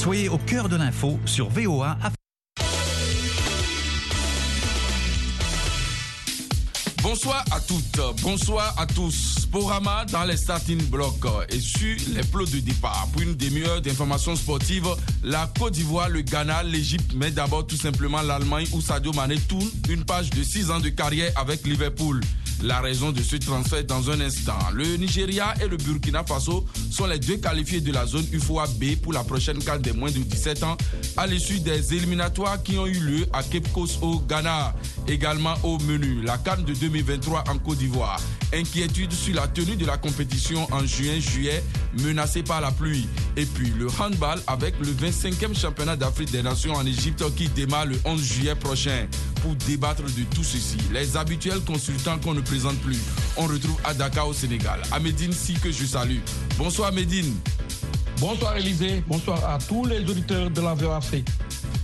Soyez 0.00 0.30
au 0.30 0.38
cœur 0.38 0.70
de 0.70 0.76
l'info 0.76 1.20
sur 1.26 1.50
VOA. 1.50 1.94
Bonsoir 7.02 7.44
à 7.50 7.60
toutes, 7.60 8.00
bonsoir 8.22 8.74
à 8.78 8.86
tous. 8.86 9.40
Sporama 9.40 10.06
dans 10.06 10.24
les 10.24 10.38
starting 10.38 10.82
blocks 10.86 11.26
et 11.50 11.60
sur 11.60 11.96
les 12.14 12.22
plots 12.22 12.46
de 12.46 12.60
départ. 12.60 13.08
Pour 13.12 13.20
une 13.20 13.34
demi-heure 13.34 13.82
d'informations 13.82 14.36
sportives, 14.36 14.88
la 15.22 15.50
Côte 15.58 15.74
d'Ivoire, 15.74 16.08
le 16.08 16.22
Ghana, 16.22 16.62
l'Égypte, 16.62 17.12
mais 17.14 17.30
d'abord 17.30 17.66
tout 17.66 17.76
simplement 17.76 18.22
l'Allemagne 18.22 18.68
où 18.72 18.80
Sadio 18.80 19.12
Mané 19.12 19.36
tourne 19.36 19.68
une 19.90 20.06
page 20.06 20.30
de 20.30 20.42
6 20.42 20.70
ans 20.70 20.80
de 20.80 20.88
carrière 20.88 21.30
avec 21.36 21.66
Liverpool. 21.66 22.22
La 22.62 22.80
raison 22.80 23.10
de 23.10 23.22
ce 23.22 23.36
transfert 23.36 23.84
dans 23.84 24.10
un 24.10 24.20
instant. 24.20 24.58
Le 24.74 24.96
Nigeria 24.96 25.54
et 25.62 25.66
le 25.68 25.78
Burkina 25.78 26.22
Faso 26.24 26.66
sont 26.90 27.06
les 27.06 27.18
deux 27.18 27.38
qualifiés 27.38 27.80
de 27.80 27.90
la 27.90 28.04
zone 28.04 28.26
UFOA 28.32 28.66
B 28.78 28.96
pour 29.02 29.14
la 29.14 29.24
prochaine 29.24 29.64
CAN 29.64 29.78
des 29.78 29.92
moins 29.92 30.10
de 30.10 30.18
17 30.18 30.62
ans 30.64 30.76
à 31.16 31.26
l'issue 31.26 31.60
des 31.60 31.94
éliminatoires 31.94 32.62
qui 32.62 32.76
ont 32.76 32.86
eu 32.86 33.00
lieu 33.00 33.26
à 33.32 33.42
Cape 33.42 33.66
au 34.02 34.18
Ghana. 34.20 34.74
Également 35.08 35.54
au 35.62 35.78
menu, 35.78 36.20
la 36.22 36.36
CAN 36.36 36.58
de 36.58 36.74
2023 36.74 37.44
en 37.48 37.58
Côte 37.58 37.78
d'Ivoire. 37.78 38.20
Inquiétude 38.52 39.12
sur 39.12 39.34
la 39.36 39.48
tenue 39.48 39.76
de 39.76 39.86
la 39.86 39.96
compétition 39.96 40.66
en 40.70 40.84
juin-juillet 40.84 41.64
menacée 42.02 42.42
par 42.42 42.60
la 42.60 42.72
pluie. 42.72 43.08
Et 43.36 43.46
puis 43.46 43.72
le 43.78 43.86
handball 43.98 44.40
avec 44.46 44.74
le 44.80 44.92
25e 44.92 45.58
championnat 45.58 45.96
d'Afrique 45.96 46.30
des 46.30 46.42
Nations 46.42 46.74
en 46.74 46.84
Égypte 46.84 47.24
qui 47.36 47.48
démarre 47.48 47.86
le 47.86 47.96
11 48.04 48.22
juillet 48.22 48.54
prochain. 48.54 49.06
Pour 49.42 49.54
débattre 49.54 50.02
de 50.02 50.22
tout 50.34 50.44
ceci, 50.44 50.76
les 50.92 51.16
habituels 51.16 51.60
consultants 51.60 52.18
qu'on 52.18 52.34
ne 52.34 52.42
présente 52.42 52.78
plus, 52.80 52.98
on 53.38 53.46
retrouve 53.46 53.76
à 53.84 53.94
Dakar 53.94 54.28
au 54.28 54.34
Sénégal. 54.34 54.82
À 54.92 55.00
Médine, 55.00 55.32
si 55.32 55.54
que 55.54 55.70
je 55.72 55.84
salue. 55.86 56.18
Bonsoir 56.58 56.92
Médine. 56.92 57.34
Bonsoir 58.18 58.54
Élisée, 58.58 59.02
bonsoir 59.08 59.42
à 59.48 59.58
tous 59.58 59.86
les 59.86 60.00
auditeurs 60.00 60.50
de 60.50 60.60
la 60.60 60.74
VOA 60.74 60.96
Afrique. 60.98 61.26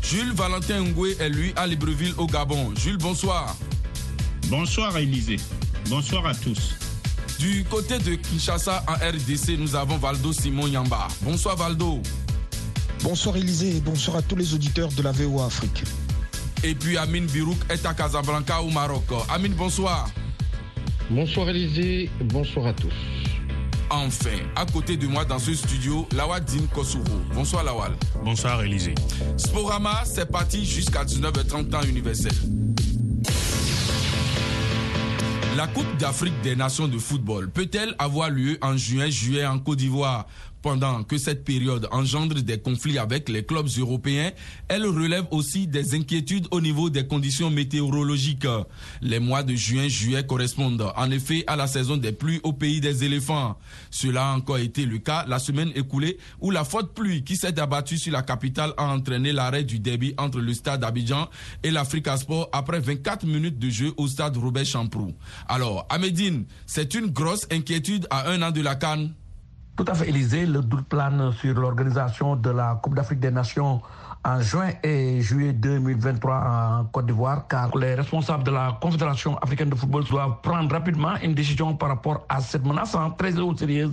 Jules 0.03 0.35
Valentin 0.35 0.83
Ngoué 0.83 1.17
est 1.19 1.31
lui 1.31 1.55
à 1.57 1.67
Libreville 1.67 2.13
au 2.19 2.27
Gabon. 2.27 2.75
Jules, 2.77 2.99
bonsoir. 2.99 3.57
Bonsoir 4.49 4.95
Élisée. 4.99 5.39
Bonsoir 5.89 6.27
à 6.27 6.35
tous. 6.35 6.75
Du 7.39 7.65
côté 7.65 7.99
de 7.99 8.17
Kinshasa 8.17 8.85
en 8.87 8.93
RDC, 8.93 9.59
nous 9.59 9.75
avons 9.75 9.97
Valdo 9.97 10.33
Simon 10.35 10.67
Yamba. 10.67 11.09
Bonsoir 11.23 11.57
Valdo. 11.57 12.03
Bonsoir 13.03 13.37
Élisée 13.39 13.79
et 13.79 13.81
bonsoir 13.81 14.19
à 14.19 14.23
tous 14.23 14.37
les 14.37 14.53
auditeurs 14.53 14.91
de 14.93 15.03
la 15.03 15.13
VOA 15.13 15.47
Afrique. 15.47 15.85
Et 16.67 16.75
puis 16.75 16.99
Amine 16.99 17.27
Birouk 17.27 17.59
est 17.71 17.87
à 17.87 17.95
Casablanca 17.95 18.61
au 18.61 18.71
Maroc. 18.71 19.05
Amine, 19.29 19.55
bonsoir. 19.55 20.11
Bonsoir 21.09 21.49
Élisée, 21.49 22.11
bonsoir 22.25 22.67
à 22.67 22.73
tous. 22.73 22.93
Enfin, 23.89 24.39
à 24.57 24.67
côté 24.67 24.97
de 24.97 25.07
moi 25.07 25.25
dans 25.25 25.39
ce 25.39 25.55
studio, 25.55 26.09
Lawal 26.17 26.45
Din 26.45 26.67
Kosovo. 26.75 27.05
Bonsoir 27.33 27.63
Lawal. 27.63 27.93
Bonsoir 28.25 28.65
Élisée. 28.65 28.97
Sporama, 29.37 30.03
c'est 30.05 30.29
parti 30.29 30.65
jusqu'à 30.65 31.05
19h30 31.05 31.69
temps 31.69 31.83
universel. 31.83 32.33
La 35.57 35.69
Coupe 35.69 35.97
d'Afrique 35.99 36.39
des 36.43 36.57
Nations 36.57 36.89
de 36.89 36.99
football 36.99 37.49
peut-elle 37.49 37.95
avoir 38.01 38.29
lieu 38.29 38.59
en 38.61 38.77
juin-juillet 38.77 39.47
en 39.47 39.61
Côte 39.61 39.79
d'Ivoire? 39.79 40.27
Pendant 40.67 41.05
que 41.05 41.17
cette 41.17 41.45
période 41.45 41.87
engendre 41.93 42.43
des 42.43 42.59
conflits 42.59 42.99
avec 42.99 43.29
les 43.29 43.45
clubs 43.45 43.69
européens, 43.79 44.33
elle 44.67 44.85
relève 44.85 45.27
aussi 45.31 45.69
des 45.69 45.95
inquiétudes 45.95 46.49
au 46.51 46.61
niveau 46.61 46.91
des 46.91 47.07
conditions 47.07 47.51
météorologiques. 47.51 48.49
Les 49.01 49.21
mois 49.21 49.45
de 49.45 49.55
juin-juillet 49.55 50.27
correspondent 50.27 50.93
en 50.97 51.11
effet 51.13 51.45
à 51.47 51.55
la 51.55 51.69
saison 51.69 51.97
des 51.97 52.11
pluies 52.11 52.41
au 52.43 52.53
pays 52.53 52.81
des 52.81 53.05
éléphants. 53.05 53.57
Cela 53.93 54.33
a 54.33 54.35
encore 54.35 54.59
été 54.59 54.87
le 54.87 54.99
cas 54.99 55.25
la 55.29 55.39
semaine 55.39 55.71
écoulée 55.77 56.19
où 56.41 56.51
la 56.51 56.65
forte 56.65 56.93
pluie 56.93 57.23
qui 57.23 57.37
s'est 57.37 57.61
abattue 57.61 57.97
sur 57.97 58.13
la 58.13 58.23
capitale 58.23 58.73
a 58.77 58.87
entraîné 58.89 59.33
l'arrêt 59.33 59.63
du 59.63 59.79
débit 59.79 60.15
entre 60.19 60.41
le 60.41 60.53
stade 60.53 60.83
Abidjan 60.83 61.29
et 61.63 61.71
l'Africa 61.71 62.17
Sport 62.17 62.49
après 62.51 62.81
24 62.81 63.25
minutes 63.25 63.61
de 63.61 63.71
jeu 63.71 63.93
au 63.99 64.09
stade 64.09 64.37
Robert 64.37 64.65
Champrou. 64.67 65.15
Alors, 65.47 65.87
à 65.91 65.99
c'est 66.67 66.95
une 66.95 67.07
grosse 67.07 67.47
inquiétude 67.53 68.09
à 68.11 68.31
un 68.31 68.43
an 68.43 68.51
de 68.51 68.63
la 68.63 68.75
Cannes. 68.75 69.13
Tout 69.77 69.85
à 69.89 69.95
fait, 69.95 70.09
Élysée, 70.09 70.47
le 70.47 70.63
doute 70.63 70.89
plane 70.89 71.33
sur 71.33 71.55
l'organisation 71.55 72.35
de 72.35 72.49
la 72.49 72.81
Coupe 72.83 72.95
d'Afrique 72.95 73.21
des 73.21 73.31
Nations 73.31 73.83
en 74.25 74.41
juin 74.41 74.71
et 74.83 75.21
juillet 75.21 75.53
2023 75.53 76.35
en 76.35 76.85
Côte 76.87 77.05
d'Ivoire, 77.05 77.47
car 77.47 77.77
les 77.77 77.95
responsables 77.95 78.43
de 78.43 78.53
la 78.53 78.79
Confédération 78.81 79.37
africaine 79.37 79.69
de 79.69 79.75
football 79.75 80.05
doivent 80.05 80.41
prendre 80.43 80.73
rapidement 80.73 81.17
une 81.23 81.35
décision 81.35 81.77
par 81.77 81.91
rapport 81.91 82.25
à 82.31 82.41
cette 82.41 82.65
menace 82.65 82.97
très 83.19 83.33
sérieuse, 83.33 83.93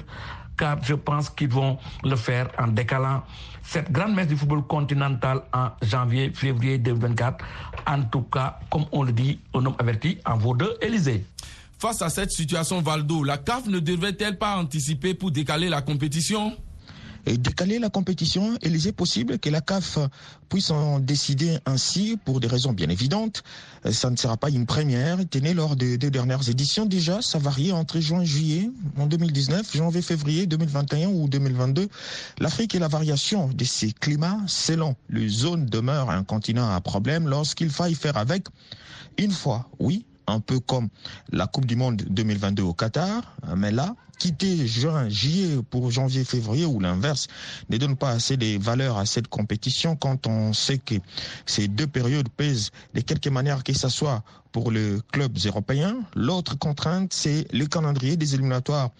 car 0.58 0.82
je 0.82 0.94
pense 0.94 1.30
qu'ils 1.30 1.50
vont 1.50 1.78
le 2.06 2.16
faire 2.16 2.48
en 2.58 2.68
décalant 2.68 3.22
cette 3.62 3.92
grande 3.92 4.16
messe 4.16 4.28
du 4.28 4.38
football 4.38 4.64
continental 4.66 5.42
en 5.54 5.68
janvier, 5.82 6.32
février 6.34 6.78
2024. 6.78 7.44
En 7.88 8.04
tout 8.04 8.22
cas, 8.22 8.58
comme 8.72 8.86
on 8.94 9.04
le 9.04 9.12
dit, 9.12 9.42
au 9.52 9.58
homme 9.58 9.76
averti 9.80 10.18
en 10.26 10.38
vaut 10.38 10.56
deux, 10.56 10.78
Élysée. 10.82 11.26
Face 11.84 12.02
à 12.02 12.08
cette 12.08 12.32
situation, 12.32 12.82
Valdo, 12.82 13.26
la 13.26 13.38
CAF 13.38 13.66
ne 13.68 13.78
devrait-elle 13.80 14.38
pas 14.38 14.56
anticiper 14.56 15.14
pour 15.14 15.32
décaler 15.32 15.68
la 15.68 15.82
compétition? 15.82 16.56
Et 17.26 17.38
décaler 17.38 17.78
la 17.78 17.90
compétition, 17.90 18.58
il 18.62 18.88
est 18.88 18.94
possible 18.94 19.38
que 19.38 19.50
la 19.50 19.60
CAF 19.60 20.00
puisse 20.48 20.72
en 20.72 21.00
décider 21.00 21.58
ainsi 21.66 22.18
pour 22.24 22.40
des 22.40 22.48
raisons 22.48 22.72
bien 22.72 22.88
évidentes. 22.88 23.44
Ça 23.92 24.10
ne 24.10 24.16
sera 24.16 24.38
pas 24.38 24.50
une 24.50 24.66
première. 24.66 25.18
Tenez, 25.30 25.54
lors 25.54 25.76
des 25.76 25.98
deux 25.98 26.10
dernières 26.10 26.48
éditions, 26.48 26.86
déjà, 26.86 27.22
ça 27.22 27.38
variait 27.38 27.74
entre 27.74 28.00
juin 28.00 28.22
et 28.22 28.26
juillet 28.26 28.70
en 28.98 29.06
2019, 29.06 29.76
janvier, 29.76 30.02
février 30.02 30.48
2021 30.48 31.10
ou 31.10 31.28
2022. 31.28 31.90
L'Afrique 32.40 32.76
et 32.76 32.80
la 32.80 32.88
variation 32.88 33.50
de 33.50 33.66
ces 33.66 33.92
climats, 33.92 34.40
selon 34.48 34.96
les 35.10 35.28
zones, 35.28 35.66
demeure 35.66 36.10
un 36.10 36.24
continent 36.24 36.74
à 36.74 36.80
problème 36.80 37.28
lorsqu'il 37.28 37.72
faille 37.72 37.96
faire 37.96 38.16
avec. 38.16 38.46
Une 39.18 39.32
fois, 39.32 39.68
oui, 39.80 40.06
un 40.28 40.40
peu 40.40 40.60
comme 40.60 40.90
la 41.32 41.48
Coupe 41.48 41.66
du 41.66 41.76
Monde 41.76 42.04
2022 42.10 42.64
au 42.64 42.74
Qatar, 42.74 43.36
mais 43.56 43.72
là, 43.72 43.96
quitter 44.20 44.68
juin, 44.68 45.10
juillet 45.10 45.58
pour 45.70 45.92
janvier, 45.92 46.24
février 46.24 46.66
ou 46.66 46.80
l'inverse 46.80 47.28
ne 47.70 47.78
donne 47.78 47.96
pas 47.98 48.12
assez 48.12 48.38
de 48.38 48.58
valeur 48.58 48.98
à 48.98 49.06
cette 49.06 49.28
compétition 49.28 49.96
quand 49.96 50.28
on 50.28 50.54
sait 50.54 50.78
que 50.78 50.96
ces 51.46 51.68
deux 51.68 51.88
périodes 51.88 52.30
pèsent 52.30 52.72
de 52.94 53.02
quelque 53.02 53.30
manière 53.30 53.64
que 53.64 53.74
ce 53.74 53.90
soit 53.90 54.24
pour 54.52 54.72
les 54.72 54.98
clubs 55.12 55.38
européens. 55.46 55.98
L'autre 56.16 56.58
contrainte, 56.58 57.12
c'est 57.12 57.52
le 57.52 57.66
calendrier 57.66 58.16
des 58.16 58.36
éliminatoires 58.36 58.92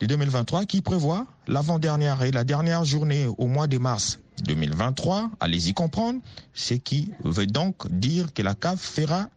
de 0.00 0.06
2023 0.06 0.64
qui 0.64 0.80
prévoit 0.80 1.26
l'avant-dernière 1.46 2.22
et 2.22 2.30
la 2.30 2.44
dernière 2.44 2.84
journée 2.84 3.26
au 3.26 3.46
mois 3.48 3.66
de 3.66 3.76
mars 3.78 4.18
2023. 4.42 5.30
Allez-y 5.40 5.74
comprendre, 5.74 6.20
ce 6.54 6.74
qui 6.74 7.10
veut 7.24 7.46
donc 7.46 7.90
dire 7.90 8.32
que 8.32 8.42
la 8.42 8.54
CAF 8.54 8.80
fera 8.80 9.28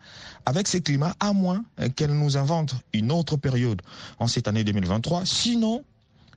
avec 0.45 0.67
ces 0.67 0.81
climats, 0.81 1.15
à 1.19 1.33
moins 1.33 1.63
qu'elle 1.95 2.13
nous 2.13 2.37
invente 2.37 2.75
une 2.93 3.11
autre 3.11 3.37
période 3.37 3.81
en 4.19 4.27
cette 4.27 4.47
année 4.47 4.63
2023, 4.63 5.25
sinon 5.25 5.83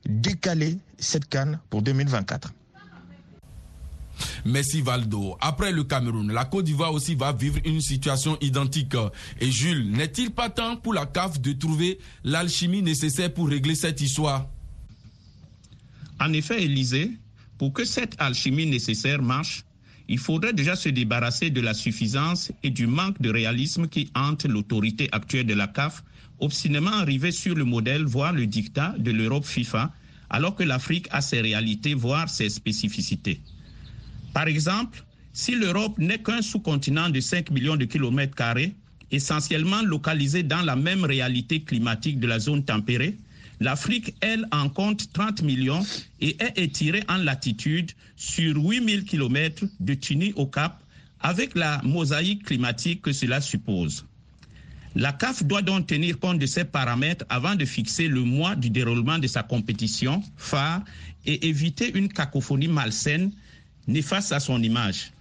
décaler 0.05 0.79
cette 0.99 1.29
canne 1.29 1.59
pour 1.71 1.83
2024. 1.83 2.53
Merci 4.45 4.81
Valdo. 4.81 5.37
Après 5.41 5.73
le 5.73 5.85
Cameroun, 5.85 6.33
la 6.33 6.45
Côte 6.45 6.65
d'Ivoire 6.65 6.93
aussi 6.93 7.15
va 7.15 7.33
vivre 7.33 7.59
une 7.65 7.81
situation 7.81 8.39
identique. 8.41 8.97
Et 9.41 9.51
Jules, 9.51 9.91
n'est-il 9.91 10.31
pas 10.31 10.49
temps 10.49 10.77
pour 10.77 10.95
la 10.95 11.07
CAF 11.07 11.41
de 11.41 11.53
trouver 11.53 11.99
l'alchimie 12.25 12.83
nécessaire 12.83 13.33
pour 13.33 13.49
régler 13.49 13.75
cette 13.75 14.01
histoire? 14.01 14.47
En 16.19 16.33
effet, 16.33 16.63
Élisée, 16.63 17.11
pour 17.59 17.73
que 17.73 17.85
cette 17.85 18.15
alchimie 18.19 18.67
nécessaire 18.67 19.23
marche, 19.23 19.65
il 20.09 20.19
faudrait 20.19 20.53
déjà 20.53 20.77
se 20.77 20.89
débarrasser 20.89 21.51
de 21.51 21.61
la 21.61 21.75
suffisance 21.75 22.53
et 22.63 22.71
du 22.71 22.87
manque 22.87 23.21
de 23.21 23.31
réalisme 23.31 23.89
qui 23.89 24.11
hante 24.15 24.45
l'autorité 24.45 25.09
actuelle 25.13 25.47
de 25.47 25.55
la 25.55 25.67
CAF, 25.67 26.05
obstinément 26.39 26.93
arrivée 26.93 27.33
sur 27.33 27.55
le 27.55 27.65
modèle, 27.65 28.05
voire 28.05 28.33
le 28.33 28.47
dictat 28.47 28.95
de 28.99 29.11
l'Europe 29.11 29.45
FIFA, 29.47 29.93
alors 30.31 30.55
que 30.55 30.63
l'Afrique 30.63 31.09
a 31.11 31.21
ses 31.21 31.41
réalités, 31.41 31.95
voire 31.95 32.29
ses 32.29 32.49
spécificités. 32.51 33.41
Par 34.33 34.47
exemple, 34.49 35.05
si 35.33 35.55
l'Europe 35.55 35.99
n'est 35.99 36.23
qu'un 36.23 36.43
sous-continent 36.43 37.11
de 37.11 37.21
5 37.21 37.51
millions 37.51 37.77
de 37.77 37.85
kilomètres 37.85 38.35
carrés, 38.35 38.75
essentiellement 39.11 39.83
localisé 39.83 40.43
dans 40.43 40.63
la 40.63 40.77
même 40.77 41.05
réalité 41.05 41.63
climatique 41.63 42.21
de 42.21 42.27
la 42.27 42.39
zone 42.39 42.65
tempérée, 42.65 43.17
L'Afrique, 43.61 44.15
elle, 44.21 44.47
en 44.53 44.69
compte 44.69 45.13
30 45.13 45.43
millions 45.43 45.83
et 46.21 46.37
est 46.43 46.59
étirée 46.59 47.03
en 47.09 47.17
latitude 47.17 47.93
sur 48.17 48.57
8000 48.57 49.05
km 49.05 49.65
de 49.81 49.95
Tunis 49.95 50.33
au 50.37 50.47
Cap, 50.47 50.83
avec 51.21 51.55
la 51.55 51.81
mosaïque 51.83 52.45
climatique 52.45 53.03
que 53.03 53.13
cela 53.13 53.41
suppose. 53.41 54.05
La 54.95 55.13
CAF 55.13 55.45
doit 55.45 55.63
donc 55.63 55.87
tenir 55.87 56.19
compte 56.19 56.39
de 56.39 56.47
ces 56.47 56.65
paramètres 56.65 57.25
avant 57.29 57.55
de 57.55 57.65
fixer 57.65 58.09
le 58.09 58.21
mois 58.23 58.57
du 58.57 58.71
déroulement 58.71 59.19
de 59.19 59.27
sa 59.27 59.43
compétition 59.43 60.23
phare 60.37 60.83
et 61.27 61.49
éviter 61.49 61.97
une 61.97 62.09
cacophonie 62.09 62.69
malsaine 62.69 63.31
néfaste 63.87 64.33
à 64.33 64.41
son 64.41 64.63
image. 64.63 65.13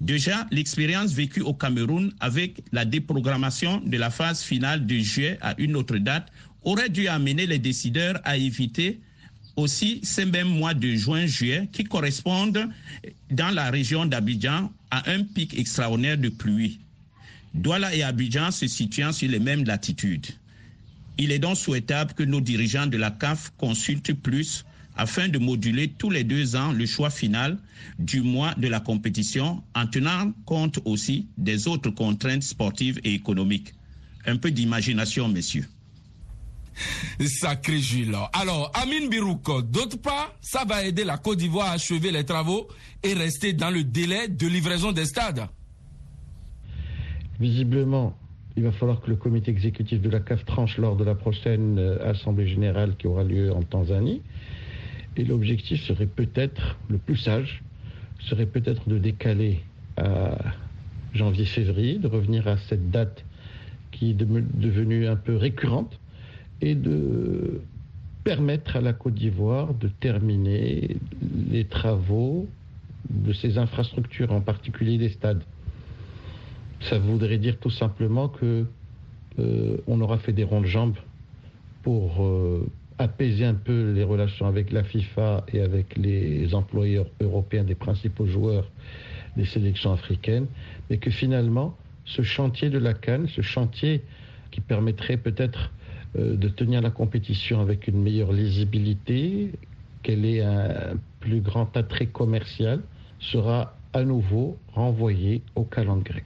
Déjà, 0.00 0.46
l'expérience 0.50 1.12
vécue 1.12 1.40
au 1.42 1.54
Cameroun 1.54 2.12
avec 2.20 2.62
la 2.72 2.84
déprogrammation 2.84 3.80
de 3.84 3.96
la 3.96 4.10
phase 4.10 4.42
finale 4.42 4.86
de 4.86 4.96
juillet 4.96 5.38
à 5.40 5.54
une 5.58 5.74
autre 5.76 5.96
date 5.98 6.28
aurait 6.62 6.88
dû 6.88 7.08
amener 7.08 7.46
les 7.46 7.58
décideurs 7.58 8.20
à 8.24 8.36
éviter 8.36 8.98
aussi 9.56 10.00
ces 10.02 10.24
mêmes 10.24 10.48
mois 10.48 10.74
de 10.74 10.94
juin-juillet 10.94 11.68
qui 11.72 11.84
correspondent 11.84 12.68
dans 13.30 13.50
la 13.54 13.70
région 13.70 14.06
d'Abidjan 14.06 14.70
à 14.90 15.10
un 15.10 15.24
pic 15.24 15.58
extraordinaire 15.58 16.16
de 16.18 16.28
pluie. 16.28 16.78
Douala 17.54 17.94
et 17.94 18.02
Abidjan 18.02 18.50
se 18.50 18.66
situant 18.68 19.12
sur 19.12 19.28
les 19.28 19.40
mêmes 19.40 19.64
latitudes. 19.64 20.26
Il 21.18 21.32
est 21.32 21.40
donc 21.40 21.56
souhaitable 21.56 22.12
que 22.14 22.22
nos 22.22 22.40
dirigeants 22.40 22.86
de 22.86 22.96
la 22.96 23.10
CAF 23.10 23.52
consultent 23.58 24.12
plus 24.12 24.64
afin 24.96 25.28
de 25.28 25.38
moduler 25.38 25.88
tous 25.88 26.10
les 26.10 26.22
deux 26.24 26.54
ans 26.54 26.72
le 26.72 26.86
choix 26.86 27.10
final 27.10 27.58
du 27.98 28.20
mois 28.20 28.54
de 28.56 28.68
la 28.68 28.80
compétition 28.80 29.62
en 29.74 29.86
tenant 29.86 30.32
compte 30.44 30.78
aussi 30.84 31.26
des 31.36 31.66
autres 31.66 31.90
contraintes 31.90 32.42
sportives 32.42 33.00
et 33.02 33.14
économiques. 33.14 33.74
Un 34.26 34.36
peu 34.36 34.50
d'imagination, 34.50 35.28
messieurs. 35.28 35.66
Sacré 37.20 37.78
Jules. 37.78 38.16
Alors, 38.32 38.70
Amine 38.74 39.08
Birouk, 39.08 39.70
d'autre 39.70 40.00
part, 40.00 40.34
ça 40.40 40.64
va 40.64 40.84
aider 40.84 41.04
la 41.04 41.18
Côte 41.18 41.38
d'Ivoire 41.38 41.68
à 41.68 41.72
achever 41.72 42.10
les 42.10 42.24
travaux 42.24 42.68
et 43.02 43.14
rester 43.14 43.52
dans 43.52 43.70
le 43.70 43.84
délai 43.84 44.28
de 44.28 44.46
livraison 44.46 44.92
des 44.92 45.06
stades. 45.06 45.46
Visiblement, 47.40 48.16
il 48.56 48.64
va 48.64 48.72
falloir 48.72 49.00
que 49.00 49.10
le 49.10 49.16
comité 49.16 49.50
exécutif 49.50 50.00
de 50.00 50.10
la 50.10 50.20
CAF 50.20 50.44
tranche 50.44 50.78
lors 50.78 50.96
de 50.96 51.04
la 51.04 51.14
prochaine 51.14 51.78
euh, 51.78 52.10
Assemblée 52.10 52.48
générale 52.48 52.96
qui 52.96 53.06
aura 53.06 53.22
lieu 53.22 53.52
en 53.52 53.62
Tanzanie. 53.62 54.22
Et 55.16 55.24
l'objectif 55.24 55.80
serait 55.84 56.06
peut-être, 56.06 56.76
le 56.88 56.98
plus 56.98 57.16
sage, 57.16 57.62
serait 58.20 58.46
peut-être 58.46 58.88
de 58.88 58.98
décaler 58.98 59.60
à 59.96 60.36
janvier-février, 61.14 61.98
de 61.98 62.08
revenir 62.08 62.46
à 62.48 62.56
cette 62.68 62.90
date 62.90 63.24
qui 63.90 64.10
est 64.10 64.14
devenue 64.14 65.06
un 65.06 65.16
peu 65.16 65.36
récurrente 65.36 65.98
et 66.60 66.74
de 66.74 67.60
permettre 68.24 68.76
à 68.76 68.80
la 68.80 68.92
Côte 68.92 69.14
d'Ivoire 69.14 69.74
de 69.74 69.88
terminer 69.88 70.96
les 71.50 71.64
travaux 71.64 72.46
de 73.08 73.32
ses 73.32 73.58
infrastructures, 73.58 74.32
en 74.32 74.40
particulier 74.40 74.98
des 74.98 75.08
stades. 75.08 75.42
Ça 76.80 76.98
voudrait 76.98 77.38
dire 77.38 77.58
tout 77.58 77.70
simplement 77.70 78.28
que 78.28 78.66
euh, 79.38 79.76
on 79.86 80.00
aura 80.00 80.18
fait 80.18 80.32
des 80.32 80.44
ronds 80.44 80.60
de 80.60 80.66
jambes 80.66 80.96
pour 81.82 82.22
euh, 82.22 82.66
apaiser 82.98 83.44
un 83.44 83.54
peu 83.54 83.92
les 83.92 84.04
relations 84.04 84.46
avec 84.46 84.72
la 84.72 84.82
FIFA 84.82 85.44
et 85.52 85.60
avec 85.60 85.96
les 85.96 86.54
employeurs 86.54 87.06
européens 87.20 87.64
des 87.64 87.76
principaux 87.76 88.26
joueurs 88.26 88.68
des 89.36 89.44
sélections 89.44 89.92
africaines, 89.92 90.46
mais 90.90 90.98
que 90.98 91.10
finalement, 91.10 91.76
ce 92.04 92.22
chantier 92.22 92.70
de 92.70 92.78
la 92.78 92.94
Cannes, 92.94 93.28
ce 93.28 93.40
chantier 93.40 94.02
qui 94.50 94.60
permettrait 94.60 95.16
peut-être 95.16 95.70
de 96.14 96.48
tenir 96.48 96.80
la 96.80 96.90
compétition 96.90 97.60
avec 97.60 97.86
une 97.88 98.02
meilleure 98.02 98.32
lisibilité, 98.32 99.52
qu'elle 100.02 100.24
ait 100.24 100.42
un 100.42 100.96
plus 101.20 101.40
grand 101.40 101.76
attrait 101.76 102.06
commercial, 102.06 102.80
sera 103.20 103.76
à 103.92 104.02
nouveau 104.04 104.56
renvoyé 104.74 105.42
au 105.54 105.64
calendrier. 105.64 106.24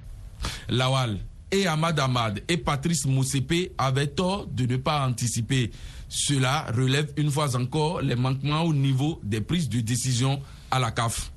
Lawal 0.69 1.19
et 1.51 1.67
Ahmad 1.67 1.99
Ahmad 1.99 2.41
et 2.49 2.57
Patrice 2.57 3.07
Moussepe 3.07 3.73
avaient 3.79 4.07
tort 4.09 4.47
de 4.47 4.67
ne 4.67 4.77
pas 4.77 5.07
anticiper. 5.07 5.71
Cela 6.09 6.67
relève 6.75 7.13
une 7.17 7.31
fois 7.31 7.57
encore 7.57 8.03
les 8.03 8.17
manquements 8.17 8.63
au 8.63 8.75
niveau 8.75 9.21
des 9.23 9.41
prises 9.41 9.69
de 9.69 9.81
décision 9.81 10.41
à 10.71 10.79
la 10.79 10.91
CAF. 10.91 11.32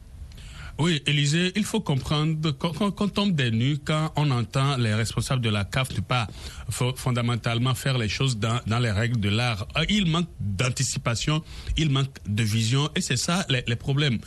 Oui, 0.78 1.02
Élisée, 1.06 1.54
il 1.56 1.64
faut 1.64 1.80
comprendre 1.80 2.52
qu'on 2.52 3.08
tombe 3.08 3.34
des 3.34 3.50
nues 3.50 3.78
quand 3.84 4.12
on 4.18 4.30
entend 4.30 4.76
les 4.76 4.94
responsables 4.94 5.42
de 5.42 5.50
la 5.50 5.64
CAF 5.64 5.96
ne 5.96 6.02
pas 6.02 6.28
fondamentalement 6.70 7.74
faire 7.76 7.98
les 7.98 8.10
choses 8.10 8.38
dans, 8.38 8.80
les 8.80 8.92
règles 8.92 9.20
de 9.22 9.30
l'art. 9.30 9.68
Euh, 9.78 9.86
il 9.88 10.06
manque 10.06 10.28
d'anticipation, 10.42 11.42
il 11.78 11.92
manque 11.92 12.18
de 12.28 12.44
vision 12.44 12.90
et 12.94 13.00
c'est 13.00 13.16
ça 13.16 13.46
les, 13.48 13.76
problèmes. 13.78 14.20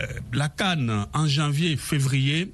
Euh, 0.00 0.06
la 0.32 0.48
Cannes 0.48 1.06
en 1.14 1.28
janvier, 1.28 1.76
février, 1.76 2.52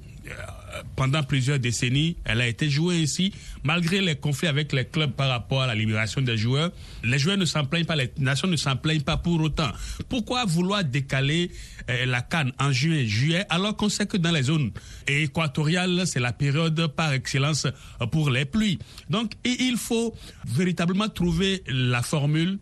pendant 0.95 1.23
plusieurs 1.23 1.59
décennies, 1.59 2.17
elle 2.25 2.41
a 2.41 2.47
été 2.47 2.69
jouée 2.69 2.97
ici, 2.97 3.33
malgré 3.63 4.01
les 4.01 4.15
conflits 4.15 4.47
avec 4.47 4.73
les 4.73 4.85
clubs 4.85 5.11
par 5.11 5.29
rapport 5.29 5.61
à 5.61 5.67
la 5.67 5.75
libération 5.75 6.21
des 6.21 6.37
joueurs. 6.37 6.71
Les 7.03 7.19
joueurs 7.19 7.37
ne 7.37 7.45
s'en 7.45 7.65
plaignent 7.65 7.85
pas, 7.85 7.95
les 7.95 8.11
nations 8.17 8.47
ne 8.47 8.55
s'en 8.55 8.75
plaignent 8.75 9.01
pas 9.01 9.17
pour 9.17 9.39
autant. 9.41 9.71
Pourquoi 10.09 10.45
vouloir 10.45 10.83
décaler 10.83 11.51
euh, 11.89 12.05
la 12.05 12.21
Cannes 12.21 12.51
en 12.59 12.71
juin, 12.71 13.03
juillet, 13.05 13.45
alors 13.49 13.75
qu'on 13.75 13.89
sait 13.89 14.05
que 14.05 14.17
dans 14.17 14.31
les 14.31 14.43
zones 14.43 14.71
équatoriales, 15.07 16.03
c'est 16.05 16.19
la 16.19 16.33
période 16.33 16.87
par 16.87 17.13
excellence 17.13 17.67
pour 18.11 18.29
les 18.29 18.45
pluies? 18.45 18.79
Donc, 19.09 19.33
il 19.43 19.77
faut 19.77 20.15
véritablement 20.45 21.09
trouver 21.09 21.63
la 21.67 22.01
formule 22.01 22.59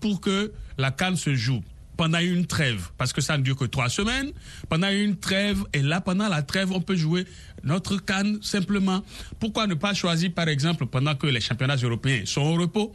pour 0.00 0.20
que 0.20 0.52
la 0.78 0.90
Cannes 0.90 1.16
se 1.16 1.34
joue 1.34 1.62
pendant 1.96 2.18
une 2.18 2.46
trêve, 2.46 2.88
parce 2.98 3.12
que 3.12 3.20
ça 3.20 3.38
ne 3.38 3.42
dure 3.42 3.56
que 3.56 3.64
trois 3.64 3.88
semaines, 3.88 4.32
pendant 4.68 4.88
une 4.88 5.16
trêve, 5.16 5.64
et 5.72 5.82
là, 5.82 6.00
pendant 6.00 6.28
la 6.28 6.42
trêve, 6.42 6.72
on 6.72 6.80
peut 6.80 6.96
jouer 6.96 7.26
notre 7.62 7.96
canne 7.98 8.42
simplement. 8.42 9.02
Pourquoi 9.40 9.66
ne 9.66 9.74
pas 9.74 9.94
choisir, 9.94 10.32
par 10.32 10.48
exemple, 10.48 10.86
pendant 10.86 11.14
que 11.14 11.26
les 11.26 11.40
championnats 11.40 11.76
européens 11.76 12.22
sont 12.24 12.42
au 12.42 12.54
repos, 12.54 12.94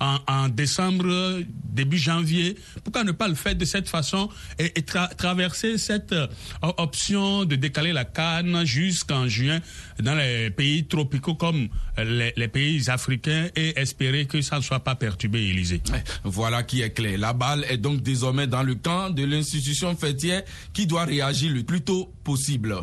en, 0.00 0.48
décembre, 0.48 1.40
début 1.48 1.98
janvier. 1.98 2.56
Pourquoi 2.82 3.04
ne 3.04 3.12
pas 3.12 3.28
le 3.28 3.34
faire 3.34 3.54
de 3.54 3.64
cette 3.64 3.88
façon 3.88 4.28
et, 4.58 4.72
traverser 5.16 5.78
cette 5.78 6.12
euh, 6.12 6.26
option 6.62 7.44
de 7.44 7.56
décaler 7.56 7.92
la 7.92 8.04
canne 8.04 8.64
jusqu'en 8.64 9.28
juin 9.28 9.60
dans 10.00 10.14
les 10.14 10.50
pays 10.50 10.86
tropicaux 10.86 11.34
comme 11.34 11.68
les, 11.98 12.32
les, 12.36 12.48
pays 12.48 12.88
africains 12.88 13.48
et 13.54 13.78
espérer 13.78 14.26
que 14.26 14.40
ça 14.40 14.56
ne 14.56 14.62
soit 14.62 14.80
pas 14.80 14.94
perturbé, 14.94 15.48
Élysée? 15.48 15.82
Voilà 16.24 16.62
qui 16.62 16.82
est 16.82 16.90
clair. 16.90 17.18
La 17.18 17.32
balle 17.32 17.64
est 17.68 17.78
donc 17.78 18.02
désormais 18.02 18.46
dans 18.46 18.62
le 18.62 18.74
camp 18.74 19.10
de 19.10 19.24
l'institution 19.24 19.94
fêtière 19.96 20.42
qui 20.72 20.86
doit 20.86 21.04
réagir 21.04 21.52
le 21.52 21.62
plus 21.62 21.82
tôt 21.82 22.12
possible. 22.24 22.76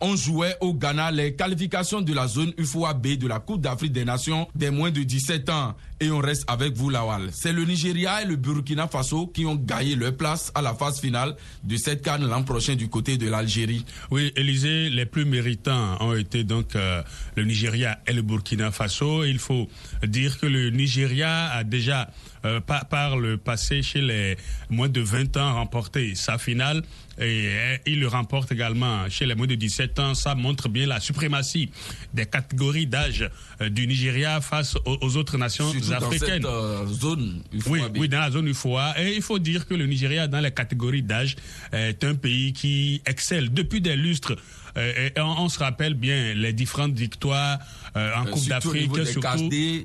On 0.00 0.16
jouait 0.16 0.56
au 0.60 0.74
Ghana 0.74 1.10
les 1.10 1.34
qualifications 1.34 2.00
de 2.00 2.12
la 2.12 2.26
zone 2.26 2.52
UFOA 2.56 2.94
B 2.94 3.16
de 3.18 3.26
la 3.26 3.40
Coupe 3.40 3.60
d'Afrique 3.60 3.92
des 3.92 4.04
Nations 4.04 4.48
des 4.54 4.70
moins 4.70 4.90
de 4.90 5.02
17 5.02 5.48
ans. 5.50 5.74
Et 6.02 6.10
on 6.10 6.18
reste 6.18 6.44
avec 6.48 6.74
vous, 6.78 6.88
Lawal. 6.88 7.28
C'est 7.30 7.52
le 7.52 7.62
Nigeria 7.66 8.22
et 8.22 8.24
le 8.24 8.36
Burkina 8.36 8.88
Faso 8.88 9.26
qui 9.26 9.44
ont 9.44 9.54
gagné 9.54 9.96
leur 9.96 10.16
place 10.16 10.50
à 10.54 10.62
la 10.62 10.72
phase 10.72 10.98
finale 10.98 11.36
de 11.62 11.76
cette 11.76 12.00
canne 12.00 12.26
l'an 12.26 12.42
prochain 12.42 12.74
du 12.74 12.88
côté 12.88 13.18
de 13.18 13.28
l'Algérie. 13.28 13.84
Oui, 14.10 14.32
Élysée, 14.34 14.88
les 14.88 15.04
plus 15.04 15.26
méritants 15.26 15.98
ont 16.00 16.14
été 16.14 16.42
donc 16.42 16.74
euh, 16.74 17.02
le 17.36 17.44
Nigeria 17.44 17.98
et 18.06 18.14
le 18.14 18.22
Burkina 18.22 18.70
Faso. 18.70 19.24
Il 19.24 19.38
faut 19.38 19.68
dire 20.06 20.38
que 20.38 20.46
le 20.46 20.70
Nigeria 20.70 21.50
a 21.50 21.64
déjà 21.64 22.08
euh, 22.46 22.60
par, 22.60 22.86
par, 22.86 23.18
le 23.18 23.36
passé 23.36 23.82
chez 23.82 24.00
les 24.00 24.38
moins 24.70 24.88
de 24.88 25.02
20 25.02 25.36
ans 25.36 25.56
remporté 25.56 26.14
sa 26.14 26.38
finale 26.38 26.82
et 27.18 27.44
euh, 27.48 27.76
il 27.84 28.00
le 28.00 28.08
remporte 28.08 28.50
également 28.52 29.06
chez 29.10 29.26
les 29.26 29.34
moins 29.34 29.46
de 29.46 29.54
17 29.54 29.98
ans. 29.98 30.14
Ça 30.14 30.34
montre 30.34 30.70
bien 30.70 30.86
la 30.86 31.00
suprématie 31.00 31.70
des 32.14 32.24
catégories 32.24 32.86
d'âge 32.86 33.28
du 33.68 33.86
Nigeria 33.86 34.40
face 34.40 34.76
aux, 34.86 35.16
autres 35.18 35.36
nations 35.36 35.70
africaines. 35.92 36.42
Dans 36.42 36.86
cette, 36.86 37.00
zone 37.00 37.42
oui, 37.66 37.80
oui, 37.96 38.08
dans 38.08 38.20
la 38.20 38.30
zone 38.30 38.48
UFOA. 38.48 38.94
Et 38.98 39.16
il 39.16 39.22
faut 39.22 39.38
dire 39.38 39.66
que 39.66 39.74
le 39.74 39.86
Nigeria, 39.86 40.26
dans 40.26 40.40
les 40.40 40.50
catégories 40.50 41.02
d'âge, 41.02 41.36
est 41.72 42.02
un 42.04 42.14
pays 42.14 42.52
qui 42.52 43.02
excelle 43.06 43.52
depuis 43.52 43.80
des 43.80 43.96
lustres. 43.96 44.36
Et 44.76 45.12
on, 45.16 45.48
se 45.48 45.58
rappelle 45.58 45.94
bien 45.94 46.32
les 46.34 46.52
différentes 46.52 46.94
victoires 46.94 47.58
en 47.94 48.24
Coupe 48.24 48.46
d'Afrique. 48.46 48.90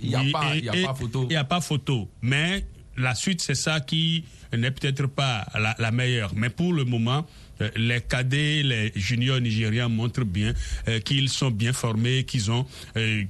Il 0.01 0.09
n'y 0.09 0.15
a, 0.15 0.19
a, 0.19 0.87
pas 0.87 0.93
photo. 0.93 1.23
Il 1.23 1.29
n'y 1.29 1.35
a 1.35 1.43
pas 1.43 1.61
photo. 1.61 2.09
Mais 2.21 2.65
la 2.97 3.15
suite, 3.15 3.41
c'est 3.41 3.55
ça 3.55 3.79
qui 3.79 4.25
n'est 4.55 4.71
peut-être 4.71 5.07
pas 5.07 5.45
la, 5.55 5.75
la, 5.79 5.91
meilleure. 5.91 6.33
Mais 6.35 6.49
pour 6.49 6.71
le 6.71 6.85
moment, 6.85 7.25
les 7.75 8.01
cadets, 8.01 8.63
les 8.63 8.91
juniors 8.95 9.39
nigériens 9.39 9.89
montrent 9.89 10.25
bien 10.25 10.53
qu'ils 11.03 11.29
sont 11.29 11.51
bien 11.51 11.73
formés, 11.73 12.23
qu'ils 12.23 12.51
ont, 12.51 12.65